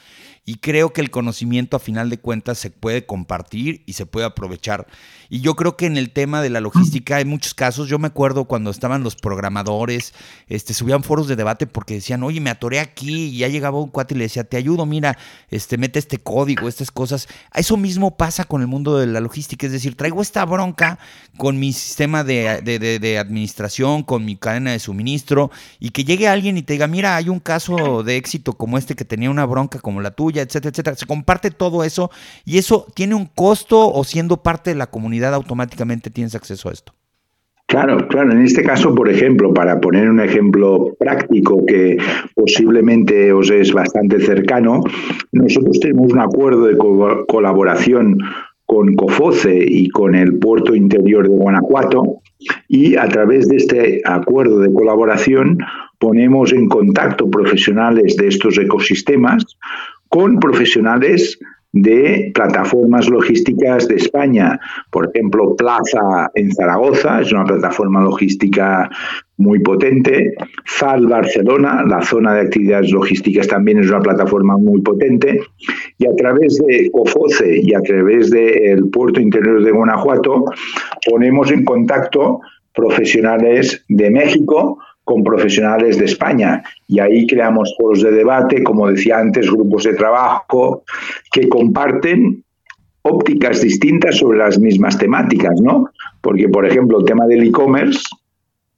Y 0.46 0.56
creo 0.56 0.92
que 0.92 1.00
el 1.00 1.10
conocimiento 1.10 1.76
a 1.76 1.80
final 1.80 2.10
de 2.10 2.18
cuentas 2.18 2.58
se 2.58 2.68
puede 2.68 3.06
compartir 3.06 3.82
y 3.86 3.94
se 3.94 4.04
puede 4.04 4.26
aprovechar. 4.26 4.86
Y 5.30 5.40
yo 5.40 5.56
creo 5.56 5.76
que 5.76 5.86
en 5.86 5.96
el 5.96 6.10
tema 6.10 6.42
de 6.42 6.50
la 6.50 6.60
logística 6.60 7.16
hay 7.16 7.24
muchos 7.24 7.54
casos. 7.54 7.88
Yo 7.88 7.98
me 7.98 8.08
acuerdo 8.08 8.44
cuando 8.44 8.70
estaban 8.70 9.02
los 9.02 9.16
programadores, 9.16 10.12
este, 10.46 10.74
subían 10.74 11.02
foros 11.02 11.28
de 11.28 11.36
debate 11.36 11.66
porque 11.66 11.94
decían, 11.94 12.22
oye, 12.22 12.42
me 12.42 12.50
atoré 12.50 12.80
aquí 12.80 13.28
y 13.28 13.38
ya 13.38 13.48
llegaba 13.48 13.80
un 13.80 13.88
cuate 13.88 14.14
y 14.14 14.18
le 14.18 14.24
decía, 14.24 14.44
te 14.44 14.58
ayudo, 14.58 14.84
mira, 14.84 15.16
este, 15.48 15.78
mete 15.78 15.98
este 15.98 16.18
código, 16.18 16.68
estas 16.68 16.90
cosas. 16.90 17.26
Eso 17.54 17.78
mismo 17.78 18.18
pasa 18.18 18.44
con 18.44 18.60
el 18.60 18.66
mundo 18.66 18.98
de 18.98 19.06
la 19.06 19.20
logística. 19.20 19.64
Es 19.64 19.72
decir, 19.72 19.96
traigo 19.96 20.20
esta 20.20 20.44
bronca 20.44 20.98
con 21.38 21.58
mi 21.58 21.72
sistema 21.72 22.22
de, 22.22 22.60
de 22.60 23.18
administración, 23.18 24.02
con 24.02 24.26
mi 24.26 24.36
cadena 24.36 24.72
de 24.72 24.78
suministro 24.78 25.50
y 25.80 25.88
que 25.88 26.04
llegue 26.04 26.28
alguien 26.28 26.58
y 26.58 26.62
te 26.62 26.74
diga, 26.74 26.86
mira, 26.86 27.16
hay 27.16 27.30
un 27.30 27.40
caso 27.40 28.02
de 28.02 28.18
éxito 28.18 28.52
como 28.52 28.76
este 28.76 28.94
que 28.94 29.06
tenía 29.06 29.30
una 29.30 29.46
bronca 29.46 29.80
como 29.80 30.02
la 30.02 30.10
tuya 30.10 30.33
etcétera, 30.42 30.70
etcétera. 30.70 30.96
Se 30.96 31.06
comparte 31.06 31.50
todo 31.50 31.84
eso 31.84 32.10
y 32.44 32.58
eso 32.58 32.86
tiene 32.94 33.14
un 33.14 33.26
costo 33.26 33.92
o 33.92 34.04
siendo 34.04 34.38
parte 34.38 34.70
de 34.70 34.76
la 34.76 34.88
comunidad 34.88 35.34
automáticamente 35.34 36.10
tienes 36.10 36.34
acceso 36.34 36.68
a 36.68 36.72
esto. 36.72 36.92
Claro, 37.66 38.06
claro. 38.08 38.32
En 38.32 38.42
este 38.42 38.62
caso, 38.62 38.94
por 38.94 39.08
ejemplo, 39.08 39.52
para 39.54 39.80
poner 39.80 40.08
un 40.08 40.20
ejemplo 40.20 40.94
práctico 40.98 41.64
que 41.64 41.96
posiblemente 42.34 43.32
os 43.32 43.50
es 43.50 43.72
bastante 43.72 44.20
cercano, 44.20 44.82
nosotros 45.32 45.80
tenemos 45.80 46.12
un 46.12 46.20
acuerdo 46.20 46.66
de 46.66 46.76
colaboración 47.26 48.18
con 48.66 48.94
COFOCE 48.94 49.64
y 49.66 49.88
con 49.88 50.14
el 50.14 50.38
puerto 50.38 50.74
interior 50.74 51.28
de 51.28 51.34
Guanajuato 51.34 52.20
y 52.68 52.96
a 52.96 53.08
través 53.08 53.48
de 53.48 53.56
este 53.56 54.02
acuerdo 54.04 54.60
de 54.60 54.72
colaboración 54.72 55.58
ponemos 55.98 56.52
en 56.52 56.68
contacto 56.68 57.30
profesionales 57.30 58.16
de 58.16 58.28
estos 58.28 58.58
ecosistemas 58.58 59.44
con 60.14 60.38
profesionales 60.38 61.36
de 61.72 62.30
plataformas 62.32 63.08
logísticas 63.08 63.88
de 63.88 63.96
España. 63.96 64.60
Por 64.92 65.10
ejemplo, 65.10 65.56
Plaza 65.56 66.30
en 66.36 66.52
Zaragoza 66.52 67.20
es 67.20 67.32
una 67.32 67.44
plataforma 67.44 68.00
logística 68.00 68.88
muy 69.38 69.58
potente. 69.58 70.34
FAL 70.66 71.08
Barcelona, 71.08 71.82
la 71.84 72.00
zona 72.02 72.34
de 72.34 72.42
actividades 72.42 72.92
logísticas, 72.92 73.48
también 73.48 73.80
es 73.80 73.88
una 73.88 74.02
plataforma 74.02 74.56
muy 74.56 74.82
potente. 74.82 75.40
Y 75.98 76.06
a 76.06 76.14
través 76.14 76.62
de 76.64 76.92
COFOCE 76.92 77.62
y 77.64 77.74
a 77.74 77.80
través 77.80 78.30
del 78.30 78.88
puerto 78.90 79.20
interior 79.20 79.64
de 79.64 79.72
Guanajuato 79.72 80.44
ponemos 81.10 81.50
en 81.50 81.64
contacto 81.64 82.40
profesionales 82.72 83.84
de 83.88 84.10
México 84.10 84.78
con 85.04 85.22
profesionales 85.22 85.98
de 85.98 86.06
España. 86.06 86.62
Y 86.88 86.98
ahí 86.98 87.26
creamos 87.26 87.74
foros 87.78 88.02
de 88.02 88.10
debate, 88.10 88.62
como 88.62 88.88
decía 88.88 89.18
antes, 89.18 89.50
grupos 89.50 89.84
de 89.84 89.94
trabajo 89.94 90.82
que 91.30 91.48
comparten 91.48 92.42
ópticas 93.02 93.60
distintas 93.60 94.16
sobre 94.16 94.38
las 94.38 94.58
mismas 94.58 94.96
temáticas, 94.98 95.60
¿no? 95.60 95.90
Porque, 96.22 96.48
por 96.48 96.66
ejemplo, 96.66 96.98
el 96.98 97.04
tema 97.04 97.26
del 97.26 97.44
e-commerce, 97.44 98.00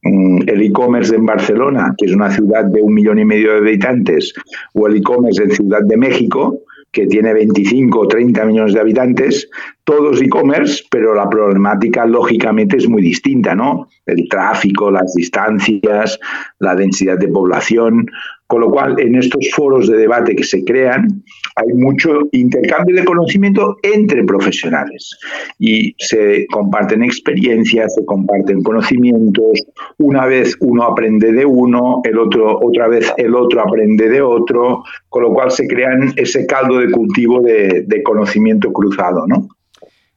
mm, 0.03 0.49
el 0.49 0.63
e-commerce 0.63 1.15
en 1.15 1.25
Barcelona, 1.25 1.95
que 1.97 2.07
es 2.07 2.13
una 2.13 2.31
ciudad 2.31 2.65
de 2.65 2.83
un 2.83 2.93
millón 2.93 3.21
y 3.21 3.25
medio 3.25 3.53
de 3.53 3.59
habitantes, 3.59 4.35
o 4.75 4.89
el 4.89 4.97
e-commerce 4.97 5.45
en 5.45 5.51
Ciudad 5.53 5.83
de 5.83 5.97
México, 5.97 6.61
que 6.97 7.07
tiene 7.07 7.35
25 7.35 8.01
o 8.01 8.09
30 8.09 8.47
millones 8.47 8.73
de 8.73 8.81
habitantes, 8.81 9.51
todos 9.85 10.23
e-commerce, 10.23 10.83
pero 10.91 11.15
la 11.15 11.29
problemática 11.29 12.07
lógicamente 12.07 12.79
es 12.79 12.89
muy 12.89 13.03
distinta, 13.03 13.55
¿no? 13.55 13.87
El 14.07 14.27
tráfico, 14.31 14.91
las 14.91 15.13
distancias, 15.13 16.19
la 16.59 16.75
densidad 16.75 17.19
de 17.19 17.29
población, 17.29 18.07
con 18.47 18.61
lo 18.61 18.71
cual 18.71 18.99
en 19.01 19.17
estos 19.17 19.49
foros 19.55 19.89
de 19.89 19.97
debate 19.97 20.37
que 20.37 20.45
se 20.45 20.65
crean 20.65 21.23
hay 21.57 21.73
mucho 21.75 22.21
intercambio 22.33 22.97
de 22.97 23.05
conocimiento 23.05 23.77
entre 23.83 24.25
profesionales. 24.25 25.19
Y 25.59 25.95
se 25.99 26.47
comparten 26.49 27.03
experiencias, 27.03 27.95
se 27.95 28.05
comparten 28.05 28.63
conocimientos, 28.63 29.67
una 29.99 30.27
vez 30.27 30.57
uno 30.61 30.85
aprende 30.85 31.33
de 31.33 31.45
uno, 31.45 32.01
el 32.05 32.19
otro 32.19 32.59
otra 32.61 32.89
vez 32.89 33.13
el 33.17 33.35
otro 33.35 33.63
aprende 33.63 34.09
de 34.09 34.21
otro, 34.21 34.83
con 35.09 35.23
lo 35.23 35.33
cual 35.33 35.51
se 35.51 35.67
crean 35.67 36.13
ese 36.17 36.47
caldo 36.47 36.79
de 36.79 36.91
cultivo 36.91 37.41
de, 37.41 37.85
de 37.87 38.03
conocimiento 38.03 38.73
cruzado, 38.73 39.27
¿no? 39.27 39.49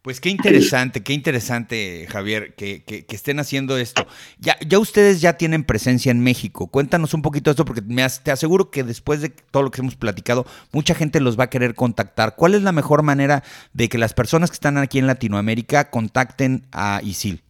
Pues 0.09 0.21
qué 0.21 0.29
interesante, 0.29 1.03
qué 1.03 1.13
interesante, 1.13 2.07
Javier, 2.09 2.55
que, 2.55 3.05
estén 3.09 3.37
haciendo 3.37 3.77
esto. 3.77 4.07
Ya, 4.39 4.57
ya 4.67 4.79
ustedes 4.79 5.21
ya 5.21 5.33
tienen 5.33 5.63
presencia 5.63 6.09
en 6.09 6.23
México. 6.23 6.65
Cuéntanos 6.65 7.13
un 7.13 7.21
poquito 7.21 7.51
esto, 7.51 7.63
porque 7.63 7.83
me, 7.83 8.03
te 8.23 8.31
aseguro 8.31 8.71
que 8.71 8.83
después 8.83 9.21
de 9.21 9.29
todo 9.29 9.61
lo 9.61 9.69
que 9.69 9.81
hemos 9.81 9.95
platicado, 9.95 10.47
mucha 10.71 10.95
gente 10.95 11.19
los 11.19 11.39
va 11.39 11.43
a 11.43 11.49
querer 11.51 11.75
contactar. 11.75 12.35
¿Cuál 12.35 12.55
es 12.55 12.63
la 12.63 12.71
mejor 12.71 13.03
manera 13.03 13.43
de 13.73 13.87
que 13.87 13.99
las 13.99 14.15
personas 14.15 14.49
que 14.49 14.55
están 14.55 14.77
aquí 14.77 14.97
en 14.97 15.05
Latinoamérica 15.05 15.91
contacten 15.91 16.63
a 16.71 17.01
ISIL? 17.03 17.43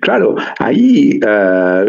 Claro, 0.00 0.36
ahí 0.58 1.18
eh, 1.26 1.84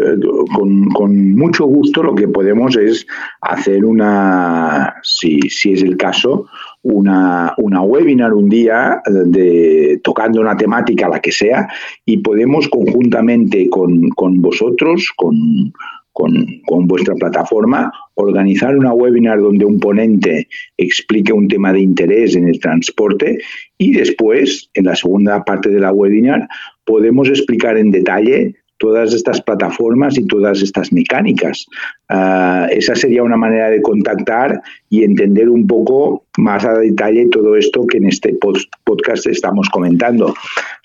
con, 0.94 1.34
mucho 1.36 1.66
gusto 1.66 2.02
lo 2.02 2.14
que 2.14 2.26
podemos 2.26 2.74
es 2.76 3.06
hacer 3.42 3.84
una, 3.84 4.94
si, 5.02 5.38
si 5.42 5.74
es 5.74 5.82
el 5.82 5.98
caso, 5.98 6.46
una, 6.82 7.54
una, 7.58 7.80
webinar 7.82 8.34
un 8.34 8.48
día 8.48 9.00
de, 9.06 10.00
tocando 10.02 10.40
una 10.40 10.56
temática, 10.56 11.08
la 11.08 11.20
que 11.20 11.32
sea, 11.32 11.68
y 12.04 12.18
podemos 12.18 12.68
conjuntamente 12.68 13.68
con, 13.70 14.10
con 14.10 14.42
vosotros, 14.42 15.12
con, 15.16 15.72
con, 16.12 16.46
con, 16.66 16.86
vuestra 16.86 17.14
plataforma, 17.14 17.92
organizar 18.14 18.76
una 18.76 18.92
webinar 18.92 19.40
donde 19.40 19.64
un 19.64 19.78
ponente 19.78 20.48
explique 20.76 21.32
un 21.32 21.48
tema 21.48 21.72
de 21.72 21.80
interés 21.80 22.36
en 22.36 22.48
el 22.48 22.58
transporte 22.60 23.38
y 23.78 23.92
después, 23.92 24.68
en 24.74 24.84
la 24.86 24.96
segunda 24.96 25.44
parte 25.44 25.70
de 25.70 25.80
la 25.80 25.92
webinar, 25.92 26.48
podemos 26.84 27.28
explicar 27.28 27.78
en 27.78 27.90
detalle 27.90 28.56
todas 28.82 29.14
estas 29.14 29.40
plataformas 29.40 30.18
y 30.18 30.26
todas 30.26 30.60
estas 30.60 30.92
mecánicas. 30.92 31.66
Ah, 32.08 32.66
esa 32.68 32.96
sería 32.96 33.22
una 33.22 33.36
manera 33.36 33.70
de 33.70 33.80
contactar 33.80 34.60
y 34.90 35.04
entender 35.04 35.48
un 35.48 35.68
poco 35.68 36.24
más 36.36 36.64
a 36.64 36.72
detalle 36.72 37.28
todo 37.28 37.54
esto 37.54 37.86
que 37.86 37.98
en 37.98 38.08
este 38.08 38.36
podcast 38.84 39.28
estamos 39.28 39.68
comentando. 39.68 40.34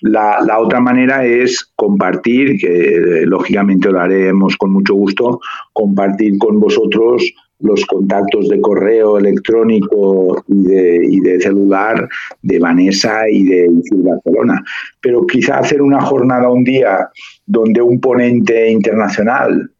La, 0.00 0.38
otra 0.60 0.78
manera 0.78 1.26
es 1.26 1.72
compartir, 1.74 2.58
que 2.60 3.24
lógicamente 3.26 3.90
lo 3.90 3.98
haremos 3.98 4.56
con 4.56 4.70
mucho 4.70 4.94
gusto, 4.94 5.40
compartir 5.72 6.38
con 6.38 6.60
vosotros 6.60 7.34
los 7.60 7.84
contactos 7.86 8.48
de 8.48 8.60
correo 8.60 9.18
electrónico 9.18 10.44
y 10.46 10.62
de, 10.62 11.00
y 11.10 11.18
de 11.18 11.40
celular 11.40 12.08
de 12.42 12.60
Vanessa 12.60 13.28
y 13.28 13.42
de 13.42 13.68
Barcelona. 13.90 14.62
Pero 15.00 15.26
quizá 15.26 15.58
hacer 15.58 15.82
una 15.82 16.00
jornada 16.00 16.48
un 16.48 16.62
día 16.62 17.10
donde 17.48 17.80
un 17.80 18.00
ponente 18.00 18.70
internacional 18.70 19.70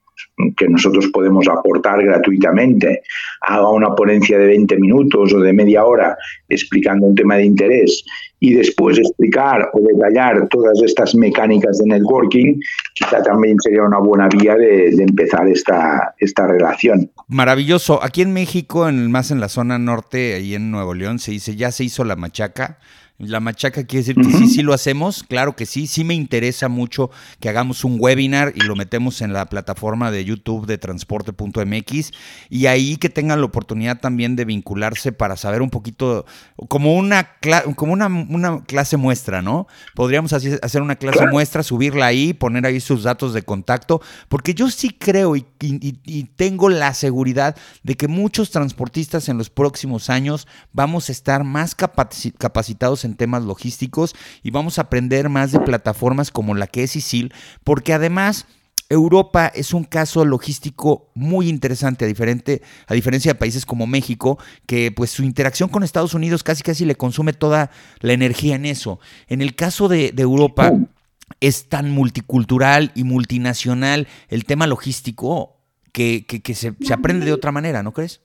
que 0.56 0.68
nosotros 0.68 1.08
podemos 1.08 1.46
aportar 1.48 2.02
gratuitamente, 2.02 3.02
haga 3.40 3.68
una 3.70 3.94
ponencia 3.94 4.38
de 4.38 4.46
20 4.46 4.76
minutos 4.78 5.32
o 5.32 5.40
de 5.40 5.52
media 5.52 5.84
hora 5.84 6.16
explicando 6.48 7.06
un 7.06 7.14
tema 7.14 7.36
de 7.36 7.44
interés 7.44 8.04
y 8.40 8.54
después 8.54 8.98
explicar 8.98 9.68
o 9.72 9.80
detallar 9.80 10.48
todas 10.48 10.80
estas 10.82 11.14
mecánicas 11.14 11.78
de 11.78 11.86
networking, 11.86 12.60
quizá 12.94 13.22
también 13.22 13.56
sería 13.60 13.82
una 13.82 13.98
buena 13.98 14.28
vía 14.28 14.54
de, 14.54 14.90
empezar 14.90 15.48
esta, 15.48 16.14
esta 16.18 16.46
relación. 16.46 17.10
Maravilloso. 17.26 18.02
Aquí 18.02 18.22
en 18.22 18.32
México, 18.32 18.88
en, 18.88 19.10
más 19.10 19.30
en 19.30 19.40
la 19.40 19.48
zona 19.48 19.78
norte, 19.78 20.34
ahí 20.34 20.54
en 20.54 20.70
Nuevo 20.70 20.94
León, 20.94 21.18
se 21.18 21.32
dice, 21.32 21.56
ya 21.56 21.72
se 21.72 21.84
hizo 21.84 22.04
la 22.04 22.16
machaca. 22.16 22.78
La 23.18 23.40
machaca 23.40 23.82
quiere 23.82 24.06
decir 24.06 24.14
que 24.14 24.30
sí, 24.38 24.46
sí 24.46 24.62
lo 24.62 24.72
hacemos, 24.72 25.24
claro 25.24 25.56
que 25.56 25.66
sí, 25.66 25.88
sí 25.88 26.04
me 26.04 26.14
interesa 26.14 26.68
mucho 26.68 27.10
que 27.40 27.48
hagamos 27.48 27.82
un 27.82 27.96
webinar 27.98 28.52
y 28.54 28.60
lo 28.60 28.76
metemos 28.76 29.22
en 29.22 29.32
la 29.32 29.46
plataforma 29.46 30.12
de 30.12 30.24
YouTube 30.24 30.66
de 30.66 30.78
transporte.mx 30.78 32.12
y 32.48 32.66
ahí 32.66 32.96
que 32.96 33.08
tengan 33.08 33.40
la 33.40 33.46
oportunidad 33.46 33.98
también 33.98 34.36
de 34.36 34.44
vincularse 34.44 35.10
para 35.10 35.36
saber 35.36 35.62
un 35.62 35.70
poquito, 35.70 36.26
como 36.68 36.94
una, 36.94 37.30
como 37.74 37.92
una, 37.92 38.06
una 38.06 38.62
clase 38.62 38.96
muestra, 38.96 39.42
¿no? 39.42 39.66
Podríamos 39.96 40.32
hacer 40.32 40.80
una 40.80 40.94
clase 40.94 41.26
muestra, 41.26 41.64
subirla 41.64 42.06
ahí, 42.06 42.34
poner 42.34 42.66
ahí 42.66 42.78
sus 42.78 43.02
datos 43.02 43.34
de 43.34 43.42
contacto, 43.42 44.00
porque 44.28 44.54
yo 44.54 44.70
sí 44.70 44.90
creo 44.90 45.34
y, 45.34 45.44
y 45.58 46.22
tengo 46.36 46.68
la 46.68 46.94
seguridad 46.94 47.56
de 47.82 47.96
que 47.96 48.06
muchos 48.06 48.52
transportistas 48.52 49.28
en 49.28 49.38
los 49.38 49.50
próximos 49.50 50.08
años 50.08 50.46
vamos 50.72 51.08
a 51.08 51.12
estar 51.12 51.42
más 51.42 51.74
capacitados 51.74 53.04
en 53.04 53.07
temas 53.14 53.42
logísticos 53.44 54.14
y 54.42 54.50
vamos 54.50 54.78
a 54.78 54.82
aprender 54.82 55.28
más 55.28 55.52
de 55.52 55.60
plataformas 55.60 56.30
como 56.30 56.54
la 56.54 56.66
que 56.66 56.82
es 56.82 56.96
ISIL, 56.96 57.32
porque 57.64 57.92
además... 57.92 58.46
Europa 58.90 59.48
es 59.48 59.74
un 59.74 59.84
caso 59.84 60.24
logístico 60.24 61.10
muy 61.14 61.48
interesante, 61.48 62.06
a, 62.06 62.08
diferente, 62.08 62.62
a 62.86 62.94
diferencia 62.94 63.32
de 63.32 63.38
países 63.38 63.66
como 63.66 63.86
México, 63.86 64.38
que 64.64 64.90
pues 64.92 65.10
su 65.10 65.24
interacción 65.24 65.68
con 65.68 65.82
Estados 65.82 66.14
Unidos 66.14 66.42
casi 66.42 66.62
casi 66.62 66.86
le 66.86 66.94
consume 66.94 67.34
toda 67.34 67.70
la 68.00 68.14
energía 68.14 68.54
en 68.54 68.64
eso. 68.64 68.98
En 69.26 69.42
el 69.42 69.54
caso 69.54 69.88
de, 69.88 70.14
Europa 70.16 70.72
es 71.40 71.68
tan 71.68 71.90
multicultural 71.90 72.90
y 72.94 73.04
multinacional 73.04 74.08
el 74.28 74.46
tema 74.46 74.66
logístico 74.66 75.60
que, 75.92 76.24
se, 76.54 76.74
se 76.80 76.94
aprende 76.94 77.26
de 77.26 77.32
otra 77.34 77.52
manera, 77.52 77.82
¿no 77.82 77.92
crees? 77.92 78.22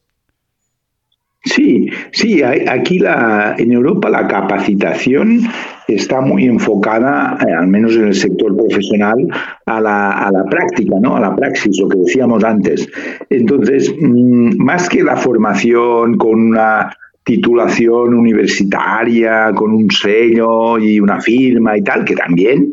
Sí, 1.45 1.89
sí, 2.11 2.41
aquí 2.41 2.99
la, 2.99 3.55
en 3.57 3.73
Europa 3.73 4.09
la 4.09 4.27
capacitación 4.27 5.41
está 5.89 6.21
muy 6.21 6.45
enfocada, 6.45 7.37
eh, 7.45 7.51
al 7.51 7.67
menos 7.67 7.97
en 7.97 8.07
el 8.07 8.15
sector 8.15 8.55
profesional, 8.55 9.27
a 9.65 9.81
la, 9.81 10.11
a 10.11 10.31
la 10.31 10.45
práctica, 10.45 10.95
¿no? 11.01 11.17
a 11.17 11.19
la 11.19 11.35
praxis, 11.35 11.77
lo 11.81 11.89
que 11.89 11.97
decíamos 11.97 12.45
antes. 12.45 12.87
Entonces, 13.29 13.93
mm, 13.99 14.55
más 14.63 14.87
que 14.87 15.03
la 15.03 15.17
formación 15.17 16.17
con 16.17 16.39
una 16.39 16.95
titulación 17.25 18.13
universitaria, 18.13 19.51
con 19.53 19.73
un 19.73 19.91
sello 19.91 20.79
y 20.79 21.01
una 21.01 21.19
firma 21.19 21.77
y 21.77 21.81
tal, 21.81 22.05
que 22.05 22.15
también 22.15 22.69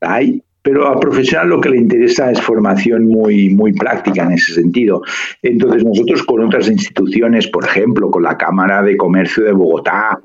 hay, 0.00 0.42
pero 0.66 0.88
a 0.88 0.98
profesional 0.98 1.48
lo 1.50 1.60
que 1.60 1.68
le 1.68 1.76
interesa 1.76 2.28
es 2.28 2.40
formación 2.40 3.06
muy, 3.06 3.50
muy 3.50 3.72
práctica 3.72 4.24
en 4.24 4.32
ese 4.32 4.52
sentido. 4.52 5.00
Entonces 5.40 5.84
nosotros 5.84 6.24
con 6.24 6.42
otras 6.42 6.68
instituciones, 6.68 7.46
por 7.46 7.64
ejemplo, 7.64 8.10
con 8.10 8.24
la 8.24 8.36
Cámara 8.36 8.82
de 8.82 8.96
Comercio 8.96 9.44
de 9.44 9.52
Bogotá, 9.52 10.18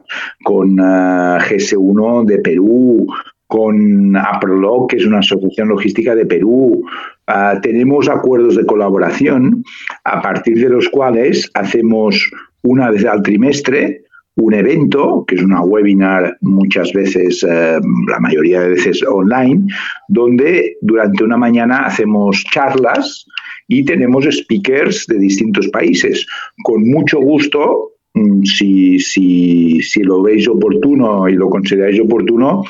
con 0.43 0.79
uh, 0.79 1.35
eh, 1.35 1.39
GS1 1.47 2.25
de 2.25 2.39
Perú, 2.39 3.05
con 3.45 4.17
APROLOG, 4.17 4.89
que 4.89 4.95
es 4.95 5.05
una 5.05 5.19
asociación 5.19 5.67
logística 5.67 6.15
de 6.15 6.25
Perú. 6.25 6.85
Ah, 7.27 7.59
tenemos 7.61 8.09
acuerdos 8.09 8.55
de 8.55 8.65
colaboración 8.65 9.63
a 10.05 10.23
partir 10.23 10.59
de 10.59 10.69
los 10.69 10.89
cuales 10.89 11.51
hacemos 11.53 12.31
una 12.63 12.89
vez 12.89 13.05
al 13.05 13.21
trimestre 13.21 14.05
un 14.35 14.53
evento, 14.53 15.25
que 15.27 15.35
es 15.35 15.43
una 15.43 15.61
webinar 15.61 16.37
muchas 16.41 16.93
veces, 16.93 17.43
eh, 17.43 17.79
la 18.07 18.19
mayoría 18.19 18.61
de 18.61 18.69
veces 18.69 19.03
online, 19.03 19.67
donde 20.07 20.77
durante 20.81 21.23
una 21.23 21.37
mañana 21.37 21.85
hacemos 21.85 22.43
charlas 22.45 23.25
y 23.67 23.83
tenemos 23.83 24.25
speakers 24.25 25.05
de 25.07 25.19
distintos 25.19 25.67
países. 25.69 26.25
Con 26.63 26.89
mucho 26.89 27.19
gusto, 27.19 27.91
mm, 28.13 28.43
si, 28.43 28.99
si, 28.99 29.81
si 29.81 30.03
lo 30.03 30.21
veis 30.21 30.47
oportuno 30.47 31.27
y 31.27 31.33
lo 31.33 31.49
consideráis 31.49 31.99
oportuno, 31.99 32.63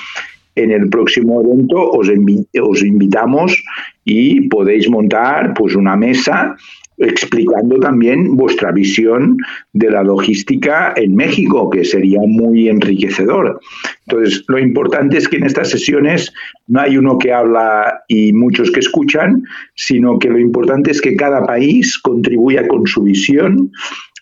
en 0.56 0.72
el 0.72 0.90
próximo 0.90 1.42
evento 1.42 1.92
os, 1.92 2.10
os 2.10 2.84
invitamos 2.84 3.64
y 4.04 4.50
podéis 4.50 4.90
montar 4.90 5.54
pues 5.54 5.76
una 5.76 5.96
mesa 5.96 6.56
explicando 7.02 7.80
también 7.80 8.36
vuestra 8.36 8.72
visión 8.72 9.38
de 9.74 9.92
la 9.92 10.04
logística 10.04 10.94
en 10.96 11.16
México, 11.16 11.70
que 11.70 11.84
sería 11.84 12.20
muy 12.26 12.70
enriquecedor. 12.70 13.60
Entonces, 14.08 14.44
lo 14.48 14.60
importante 14.60 15.18
es 15.18 15.28
que 15.28 15.38
en 15.38 15.46
estas 15.46 15.70
sesiones 15.70 16.32
no 16.68 16.82
hay 16.82 16.98
uno 16.98 17.18
que 17.18 17.34
habla 17.34 18.04
y 18.08 18.34
muchos 18.34 18.72
que 18.72 18.80
escuchan, 18.80 19.44
sino 19.76 20.20
que 20.20 20.30
lo 20.30 20.40
importante 20.40 20.92
es 20.92 21.02
que 21.02 21.16
cada 21.16 21.46
país 21.46 21.98
contribuya 22.00 22.68
con 22.68 22.88
su 22.88 23.04
visión 23.04 23.72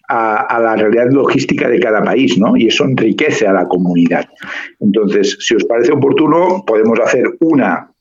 a, 0.09 0.59
la 0.59 0.75
realidad 0.75 1.11
logística 1.11 1.69
de 1.69 1.79
cada 1.79 2.03
país, 2.03 2.37
¿no? 2.37 2.57
Y 2.57 2.67
eso 2.67 2.83
enriquece 2.83 3.47
a 3.47 3.53
la 3.53 3.67
comunidad. 3.67 4.27
Entonces, 4.79 5.37
si 5.39 5.55
os 5.55 5.63
parece 5.65 5.91
oportuno, 5.91 6.63
podemos 6.65 6.99
hacer 6.99 7.25
una 7.39 7.91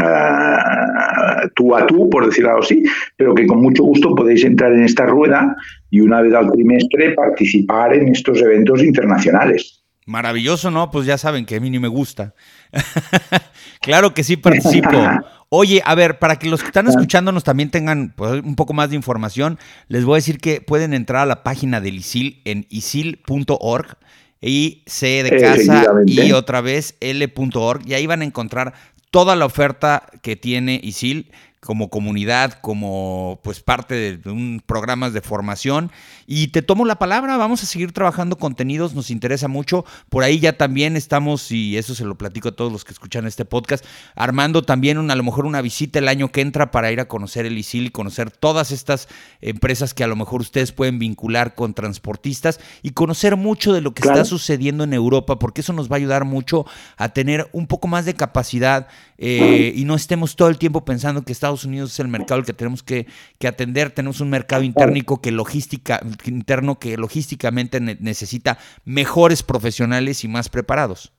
uh, 0.00 1.48
tú 1.54 1.74
a 1.74 1.86
tú, 1.86 2.08
por 2.10 2.26
decirlo 2.26 2.58
así, 2.58 2.82
pero 3.16 3.34
que 3.34 3.46
con 3.46 3.62
mucho 3.62 3.82
gusto 3.84 4.14
podéis 4.14 4.44
entrar 4.44 4.72
en 4.72 4.84
esta 4.84 5.06
rueda 5.06 5.56
y 5.90 6.00
una 6.00 6.20
vez 6.20 6.34
al 6.34 6.50
trimestre 6.50 7.14
participar 7.14 7.94
en 7.94 8.08
estos 8.08 8.40
eventos 8.40 8.82
internacionales. 8.82 9.82
Maravilloso, 10.06 10.70
¿no? 10.70 10.90
Pues 10.92 11.04
ya 11.04 11.18
saben 11.18 11.44
que 11.44 11.56
a 11.56 11.60
mí 11.60 11.68
ni 11.68 11.80
me 11.80 11.88
gusta. 11.88 12.34
claro 13.80 14.14
que 14.14 14.22
sí 14.22 14.36
participo. 14.36 14.90
Oye, 15.48 15.82
a 15.84 15.94
ver, 15.94 16.18
para 16.18 16.36
que 16.36 16.48
los 16.48 16.60
que 16.60 16.66
están 16.66 16.88
escuchándonos 16.88 17.44
también 17.44 17.70
tengan 17.70 18.12
pues, 18.16 18.42
un 18.42 18.56
poco 18.56 18.72
más 18.72 18.90
de 18.90 18.96
información, 18.96 19.58
les 19.88 20.04
voy 20.04 20.14
a 20.14 20.16
decir 20.16 20.38
que 20.38 20.60
pueden 20.60 20.94
entrar 20.94 21.22
a 21.22 21.26
la 21.26 21.42
página 21.42 21.80
del 21.80 21.96
ISIL 21.96 22.40
en 22.44 22.66
isil.org 22.68 23.96
y 24.40 24.82
C 24.86 25.22
de 25.22 25.40
casa 25.40 25.84
y 26.04 26.32
otra 26.32 26.60
vez 26.60 26.96
L.org 27.00 27.82
y 27.86 27.94
ahí 27.94 28.06
van 28.06 28.22
a 28.22 28.24
encontrar 28.24 28.74
toda 29.10 29.36
la 29.36 29.46
oferta 29.46 30.06
que 30.22 30.36
tiene 30.36 30.80
ISIL 30.82 31.32
como 31.60 31.90
comunidad, 31.90 32.60
como 32.60 33.40
pues 33.42 33.60
parte 33.60 33.94
de, 33.94 34.30
un 34.30 34.62
programas 34.64 35.12
de 35.12 35.20
formación. 35.20 35.90
Y 36.26 36.48
te 36.48 36.62
tomo 36.62 36.84
la 36.84 36.98
palabra, 36.98 37.36
vamos 37.36 37.62
a 37.62 37.66
seguir 37.66 37.92
trabajando 37.92 38.36
contenidos, 38.36 38.94
nos 38.94 39.10
interesa 39.10 39.48
mucho. 39.48 39.84
Por 40.08 40.24
ahí 40.24 40.40
ya 40.40 40.56
también 40.56 40.96
estamos, 40.96 41.52
y 41.52 41.76
eso 41.76 41.94
se 41.94 42.04
lo 42.04 42.18
platico 42.18 42.48
a 42.48 42.52
todos 42.52 42.72
los 42.72 42.84
que 42.84 42.92
escuchan 42.92 43.26
este 43.26 43.44
podcast, 43.44 43.84
armando 44.14 44.62
también 44.62 45.10
a 45.10 45.14
lo 45.14 45.22
mejor 45.22 45.46
una 45.46 45.60
visita 45.60 45.98
el 45.98 46.08
año 46.08 46.32
que 46.32 46.40
entra 46.40 46.70
para 46.70 46.90
ir 46.90 47.00
a 47.00 47.08
conocer 47.08 47.46
el 47.46 47.56
ISIL 47.56 47.86
y 47.86 47.90
conocer 47.90 48.30
todas 48.30 48.72
estas 48.72 49.08
empresas 49.40 49.94
que 49.94 50.04
a 50.04 50.08
lo 50.08 50.16
mejor 50.16 50.40
ustedes 50.40 50.72
pueden 50.72 50.98
vincular 50.98 51.54
con 51.54 51.74
transportistas 51.74 52.58
y 52.82 52.90
conocer 52.90 53.36
mucho 53.36 53.72
de 53.72 53.80
lo 53.80 53.94
que 53.94 54.06
está 54.06 54.24
sucediendo 54.24 54.84
en 54.84 54.92
Europa, 54.92 55.38
porque 55.38 55.60
eso 55.60 55.72
nos 55.72 55.90
va 55.90 55.94
a 55.94 55.98
ayudar 55.98 56.24
mucho 56.24 56.66
a 56.96 57.10
tener 57.10 57.48
un 57.52 57.66
poco 57.66 57.86
más 57.88 58.04
de 58.04 58.14
capacidad 58.14 58.88
eh, 59.18 59.72
y 59.74 59.84
no 59.84 59.94
estemos 59.94 60.36
todo 60.36 60.48
el 60.48 60.58
tiempo 60.58 60.84
pensando 60.84 61.22
que 61.22 61.32
Estados 61.32 61.64
Unidos 61.64 61.92
es 61.92 62.00
el 62.00 62.08
mercado 62.08 62.40
el 62.40 62.46
que 62.46 62.52
tenemos 62.52 62.82
que, 62.82 63.06
atender. 63.46 63.92
Tenemos 63.92 64.20
un 64.20 64.28
mercado 64.28 64.64
interno 64.64 65.20
que 65.22 65.30
logística, 65.30 66.00
interno 66.24 66.78
que 66.78 66.96
logísticamente 66.96 67.80
necesita 67.80 68.58
mejores 68.84 69.42
profesionales 69.42 70.24
y 70.24 70.28
más 70.28 70.48
preparados. 70.48 71.12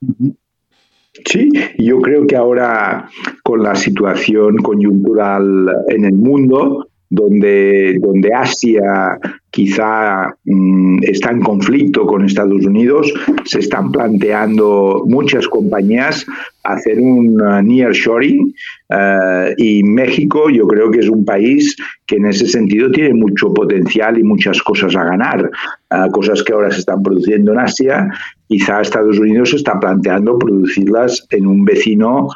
Sí, 1.26 1.50
yo 1.80 2.00
creo 2.02 2.28
que 2.28 2.36
ahora 2.36 3.10
con 3.44 3.64
la 3.64 3.76
situación 3.76 4.58
coyuntural 4.58 5.68
en 5.88 6.06
el 6.06 6.14
mundo, 6.14 6.90
donde, 7.10 7.98
donde 8.00 8.34
Asia 8.34 9.18
quizá 9.58 10.36
mm, 10.46 11.00
está 11.02 11.32
en 11.32 11.42
conflicto 11.42 12.06
con 12.06 12.24
Estados 12.24 12.64
Unidos, 12.64 13.12
se 13.44 13.58
están 13.58 13.92
planteando 13.92 15.04
muchas 15.08 15.48
compañías 15.48 16.28
hacer 16.64 17.00
un 17.00 17.42
uh, 17.42 17.64
nearshoring 17.64 18.54
uh, 18.90 19.50
y 19.58 19.82
México 19.82 20.52
yo 20.52 20.68
creo 20.68 20.92
que 20.92 21.00
es 21.00 21.10
un 21.10 21.26
país 21.26 21.76
que 22.06 22.18
en 22.18 22.28
ese 22.28 22.46
sentido 22.46 22.92
tiene 22.92 23.16
mucho 23.16 23.52
potencial 23.52 24.20
y 24.20 24.24
muchas 24.24 24.62
cosas 24.62 24.96
a 24.96 25.06
ganar, 25.06 25.50
uh, 25.90 26.12
cosas 26.12 26.44
que 26.44 26.54
ahora 26.54 26.70
se 26.70 26.82
están 26.82 27.02
produciendo 27.02 27.54
en 27.54 27.60
Asia, 27.60 28.12
quizá 28.48 28.82
Estados 28.82 29.18
Unidos 29.18 29.56
está 29.56 29.80
planteando 29.80 30.38
producirlas 30.38 31.26
en 31.32 31.48
un 31.48 31.66
vecino 31.66 32.28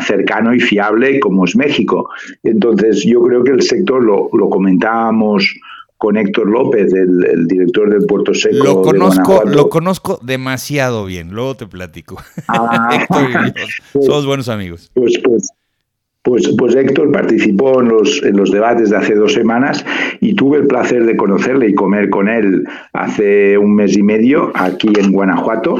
cercano 0.00 0.52
y 0.52 0.58
fiable 0.58 1.20
como 1.20 1.44
es 1.44 1.54
México. 1.54 2.10
Entonces, 2.42 3.04
yo 3.04 3.22
creo 3.22 3.44
que 3.44 3.52
el 3.52 3.62
sector, 3.62 4.02
lo 4.02 4.50
comentábamos 4.50 5.54
con 5.98 6.16
Héctor 6.16 6.48
López, 6.48 6.92
el, 6.92 7.46
director 7.46 7.90
del 7.90 8.06
Puerto 8.06 8.34
Seco. 8.34 8.64
Lo 8.64 8.82
conozco, 8.82 9.44
lo 9.44 9.68
conozco 9.68 10.18
demasiado 10.22 11.06
bien, 11.06 11.30
luego 11.30 11.56
te 11.56 11.66
platico. 11.66 12.22
Ah. 12.48 12.88
Héctor 13.00 13.54
pues, 13.92 14.06
somos 14.06 14.26
buenos 14.26 14.48
amigos. 14.48 14.90
Pues, 14.94 15.18
pues, 15.24 15.50
pues, 16.22 16.48
pues, 16.58 16.74
Héctor 16.74 17.12
participó 17.12 17.80
en 17.80 17.88
los, 17.88 18.22
en 18.24 18.36
los 18.36 18.50
debates 18.50 18.90
de 18.90 18.96
hace 18.96 19.14
dos 19.14 19.32
semanas 19.32 19.86
y 20.20 20.34
tuve 20.34 20.58
el 20.58 20.66
placer 20.66 21.06
de 21.06 21.16
conocerle 21.16 21.68
y 21.68 21.74
comer 21.74 22.10
con 22.10 22.28
él 22.28 22.64
hace 22.92 23.56
un 23.56 23.76
mes 23.76 23.96
y 23.96 24.02
medio 24.02 24.50
aquí 24.54 24.88
en 24.98 25.12
Guanajuato, 25.12 25.76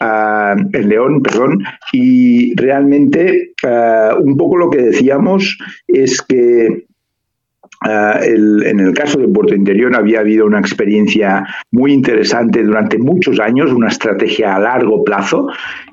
ah, 0.00 0.56
en 0.72 0.88
León, 0.88 1.22
perdón, 1.22 1.62
y 1.92 2.54
realmente 2.56 3.52
ah, 3.62 4.16
un 4.18 4.38
poco 4.38 4.56
lo 4.56 4.70
que 4.70 4.82
decíamos 4.82 5.58
es 5.86 6.22
que 6.22 6.86
ah, 7.80 8.20
en 8.22 8.80
el 8.80 8.92
caso 8.94 9.18
de 9.18 9.28
Puerto 9.28 9.54
Interior 9.54 9.94
había 9.96 10.20
habido 10.20 10.46
una 10.46 10.60
experiencia 10.60 11.46
muy 11.70 11.92
interesante 11.92 12.62
durante 12.62 12.98
muchos 12.98 13.40
años, 13.40 13.72
una 13.72 13.88
estrategia 13.88 14.56
a 14.56 14.60
largo 14.60 15.04
plazo 15.04 15.48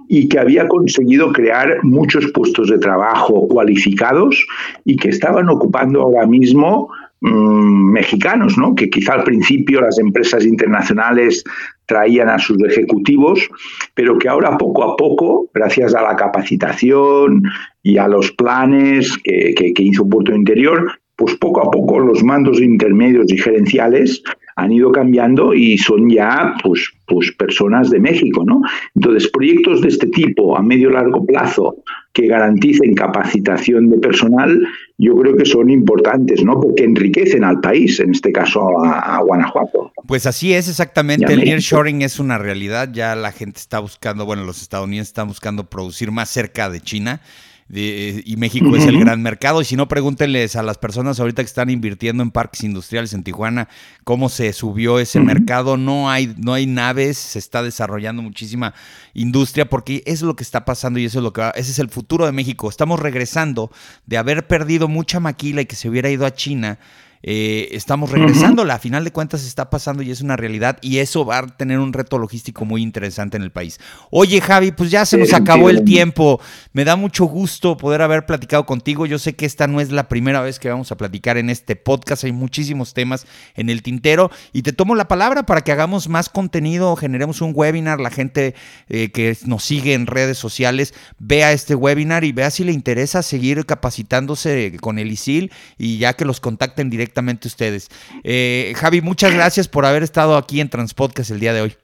y 0.08 0.30
que 0.30 0.40
había 0.40 0.68
conseguido 0.68 1.32
crear 1.32 1.84
muchos 1.84 2.32
puestos 2.32 2.70
de 2.70 2.80
trabajo 2.80 3.48
cualificados 3.48 4.46
y 4.86 4.96
que 4.96 5.10
estaban 5.10 5.50
ocupando 5.50 6.02
ahora 6.02 6.26
mismo 6.26 6.90
mm, 7.22 7.92
mexicanos, 7.92 8.58
¿no? 8.58 8.74
que 8.74 8.90
quizá 8.90 9.14
al 9.14 9.24
principio 9.24 9.82
las 9.82 10.00
empresas 10.00 10.46
internacionales 10.46 11.44
traían 11.86 12.30
a 12.30 12.40
sus 12.40 12.58
ejecutivos, 12.64 13.50
pero 13.94 14.18
que 14.18 14.30
ahora 14.30 14.58
poco 14.58 14.84
a 14.84 14.96
poco, 14.96 15.50
gracias 15.54 15.96
a 15.96 16.02
la 16.02 16.16
capacitación 16.16 17.44
y 17.84 17.98
a 17.98 18.08
los 18.08 18.32
planes 18.32 19.18
que, 19.24 19.54
que 19.54 19.84
hizo 19.84 20.08
Puerto 20.08 20.34
Interior, 20.34 21.00
pues 21.18 21.36
poco 21.36 21.68
a 21.68 21.72
poco 21.72 22.00
los 22.00 22.24
mandos 22.24 22.62
intermedios 22.62 23.32
y 23.32 23.38
gerenciales 23.38 24.24
han 24.56 24.72
ido 24.72 24.92
cambiando 24.92 25.54
y 25.54 25.78
son 25.78 26.10
ya 26.10 26.56
pues, 26.64 26.92
pues 27.06 27.32
personas 27.32 27.92
de 27.92 28.00
México, 28.00 28.44
¿no? 28.44 28.62
Entonces, 28.96 29.30
proyectos 29.30 29.82
de 29.82 29.90
este 29.90 30.08
tipo 30.08 30.58
a 30.58 30.64
medio 30.64 30.90
largo 30.90 31.24
plazo 31.26 31.84
que 32.12 32.28
garanticen 32.28 32.96
capacitación 32.96 33.90
de 33.90 33.98
personal, 34.00 34.68
yo 34.98 35.16
creo 35.16 35.36
que 35.38 35.46
son 35.46 35.70
importantes, 35.70 36.44
¿no? 36.44 36.60
Porque 36.60 36.86
enriquecen 36.86 37.44
al 37.44 37.60
país, 37.62 38.00
en 38.00 38.12
este 38.12 38.32
caso 38.32 38.84
a, 38.84 39.20
Guanajuato. 39.20 39.92
Pues 40.08 40.26
así 40.26 40.54
es 40.54 40.68
exactamente, 40.68 41.32
el 41.32 41.46
nearshoring 41.46 42.02
es 42.02 42.20
una 42.20 42.40
realidad, 42.40 42.90
ya 42.92 43.16
la 43.16 43.32
gente 43.32 43.60
está 43.60 43.78
buscando, 43.80 44.26
bueno, 44.26 44.44
los 44.44 44.62
estadounidenses 44.64 45.10
están 45.10 45.28
buscando 45.28 45.66
producir 45.66 46.12
más 46.12 46.30
cerca 46.30 46.72
de 46.72 46.82
China 46.82 47.22
y 47.70 48.36
México 48.38 48.76
es 48.76 48.86
el 48.86 49.00
gran 49.00 49.22
mercado. 49.22 49.62
Y 49.62 49.66
si 49.66 49.76
no, 49.76 49.88
pregúntenles 49.88 50.56
a 50.56 50.64
las 50.64 50.78
personas 50.78 51.20
ahorita 51.20 51.42
que 51.42 51.48
están 51.48 51.70
invirtiendo 51.70 52.24
en 52.24 52.32
parques 52.32 52.64
industriales 52.64 53.14
en 53.14 53.24
Tijuana 53.24 53.68
cómo 54.04 54.30
se 54.30 54.54
subió 54.54 55.00
ese 55.00 55.20
mercado. 55.20 55.76
No 55.78 56.10
hay, 56.10 56.34
no 56.38 56.54
hay 56.54 56.66
naves, 56.66 57.18
se 57.18 57.40
está 57.40 57.64
desarrollando 57.64 58.22
muchísima 58.22 58.74
industria 59.14 59.70
porque 59.70 60.04
eso 60.06 60.26
es 60.26 60.28
lo 60.28 60.36
que 60.36 60.44
está 60.44 60.64
pasando 60.66 61.00
y 61.00 61.06
eso 61.06 61.20
es 61.20 61.24
lo 61.24 61.34
que 61.34 61.52
ese 61.56 61.72
es 61.72 61.80
el 61.80 61.90
futuro 61.90 62.26
de 62.26 62.32
México. 62.32 62.70
Estamos 62.70 63.00
regresando 63.00 63.72
de 64.06 64.18
haber 64.18 64.48
perdido 64.48 64.88
mucha 64.88 65.20
maquila 65.20 65.62
y 65.62 65.66
que 65.66 65.76
se 65.76 65.90
hubiera 65.90 66.10
ido 66.10 66.26
a 66.26 66.34
China 66.34 66.80
eh, 67.24 67.70
estamos 67.72 68.12
regresando. 68.12 68.64
A 68.78 68.80
final 68.80 69.04
de 69.04 69.12
cuentas 69.12 69.44
está 69.44 69.70
pasando 69.70 70.04
y 70.04 70.12
es 70.12 70.22
una 70.22 70.36
realidad 70.36 70.78
y 70.82 71.00
eso 71.00 71.26
va 71.26 71.40
a 71.40 71.48
tener 71.48 71.80
un 71.80 71.94
reto 71.94 72.18
logístico 72.20 72.64
muy 72.64 72.84
interesante 72.84 73.38
en 73.38 73.44
el 73.44 73.52
país. 73.52 73.80
Oye 74.12 74.40
Javi, 74.40 74.72
pues 74.72 74.92
ya 74.92 75.06
se 75.06 75.18
nos 75.18 75.34
acabó 75.34 75.70
el 75.70 75.84
tiempo. 75.84 76.40
Me 76.74 76.86
da 76.86 76.96
mucho 76.96 77.26
gusto 77.26 77.76
poder 77.78 78.02
haber 78.04 78.26
platicado 78.26 78.66
contigo. 78.66 79.06
Yo 79.06 79.18
sé 79.18 79.36
que 79.36 79.46
esta 79.46 79.68
no 79.68 79.82
es 79.82 79.92
la 79.92 80.10
primera 80.10 80.42
vez 80.42 80.60
que 80.60 80.70
vamos 80.70 80.92
a 80.92 80.98
platicar 80.98 81.38
en 81.38 81.50
este 81.50 81.76
podcast. 81.76 82.24
Hay 82.24 82.34
muchísimos 82.34 82.94
temas 82.94 83.26
en 83.56 83.70
el 83.70 83.82
tintero 83.82 84.30
y 84.54 84.62
te 84.62 84.74
tomo 84.74 84.94
la 84.94 85.08
palabra 85.08 85.44
para 85.44 85.62
que 85.62 85.72
hagamos 85.72 86.10
más 86.10 86.30
contenido, 86.30 86.96
generemos 86.96 87.42
un 87.42 87.52
webinar. 87.56 88.00
La 88.00 88.12
gente 88.12 88.54
eh, 88.90 89.12
que 89.12 89.36
nos 89.46 89.64
sigue 89.64 89.94
en 89.94 90.06
redes 90.06 90.38
sociales 90.38 90.94
vea 91.18 91.52
este 91.52 91.74
webinar 91.74 92.24
y 92.24 92.32
vea 92.32 92.52
si 92.52 92.64
le 92.64 92.74
interesa 92.74 93.24
seguir 93.24 93.66
capacitándose 93.66 94.78
con 94.82 95.00
el 95.00 95.12
ISIL 95.12 95.52
y 95.78 95.98
ya 95.98 96.14
que 96.14 96.26
los 96.26 96.40
contacten 96.40 96.90
directamente 96.90 97.07
directamente 97.08 97.48
ustedes. 97.48 97.90
Eh, 98.24 98.74
Javi, 98.76 99.02
muchas 99.02 99.34
gracias 99.34 99.68
por 99.68 99.86
haber 99.86 100.04
estado 100.04 100.36
aquí 100.36 100.60
en 100.60 100.70
Transpodcast 100.70 101.32
el 101.32 101.40
día 101.40 101.54
de 101.54 101.62
hoy. 101.62 101.76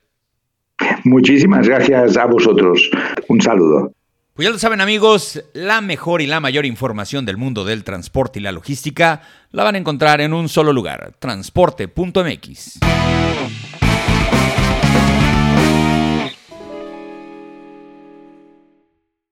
Muchísimas 1.06 1.68
gracias 1.68 2.18
a 2.18 2.26
vosotros. 2.26 2.90
Un 3.30 3.42
saludo. 3.42 3.94
Pues 4.34 4.48
ya 4.48 4.52
lo 4.52 4.58
saben 4.58 4.82
amigos, 4.82 5.44
la 5.54 5.82
mejor 5.82 6.22
y 6.22 6.28
la 6.28 6.40
mayor 6.40 6.66
información 6.66 7.24
del 7.26 7.38
mundo 7.38 7.66
del 7.66 7.84
transporte 7.84 8.40
y 8.40 8.42
la 8.42 8.52
logística 8.52 9.22
la 9.52 9.64
van 9.64 9.76
a 9.76 9.78
encontrar 9.78 10.22
en 10.22 10.34
un 10.34 10.50
solo 10.50 10.74
lugar, 10.74 11.14
transporte.mx. 11.20 12.80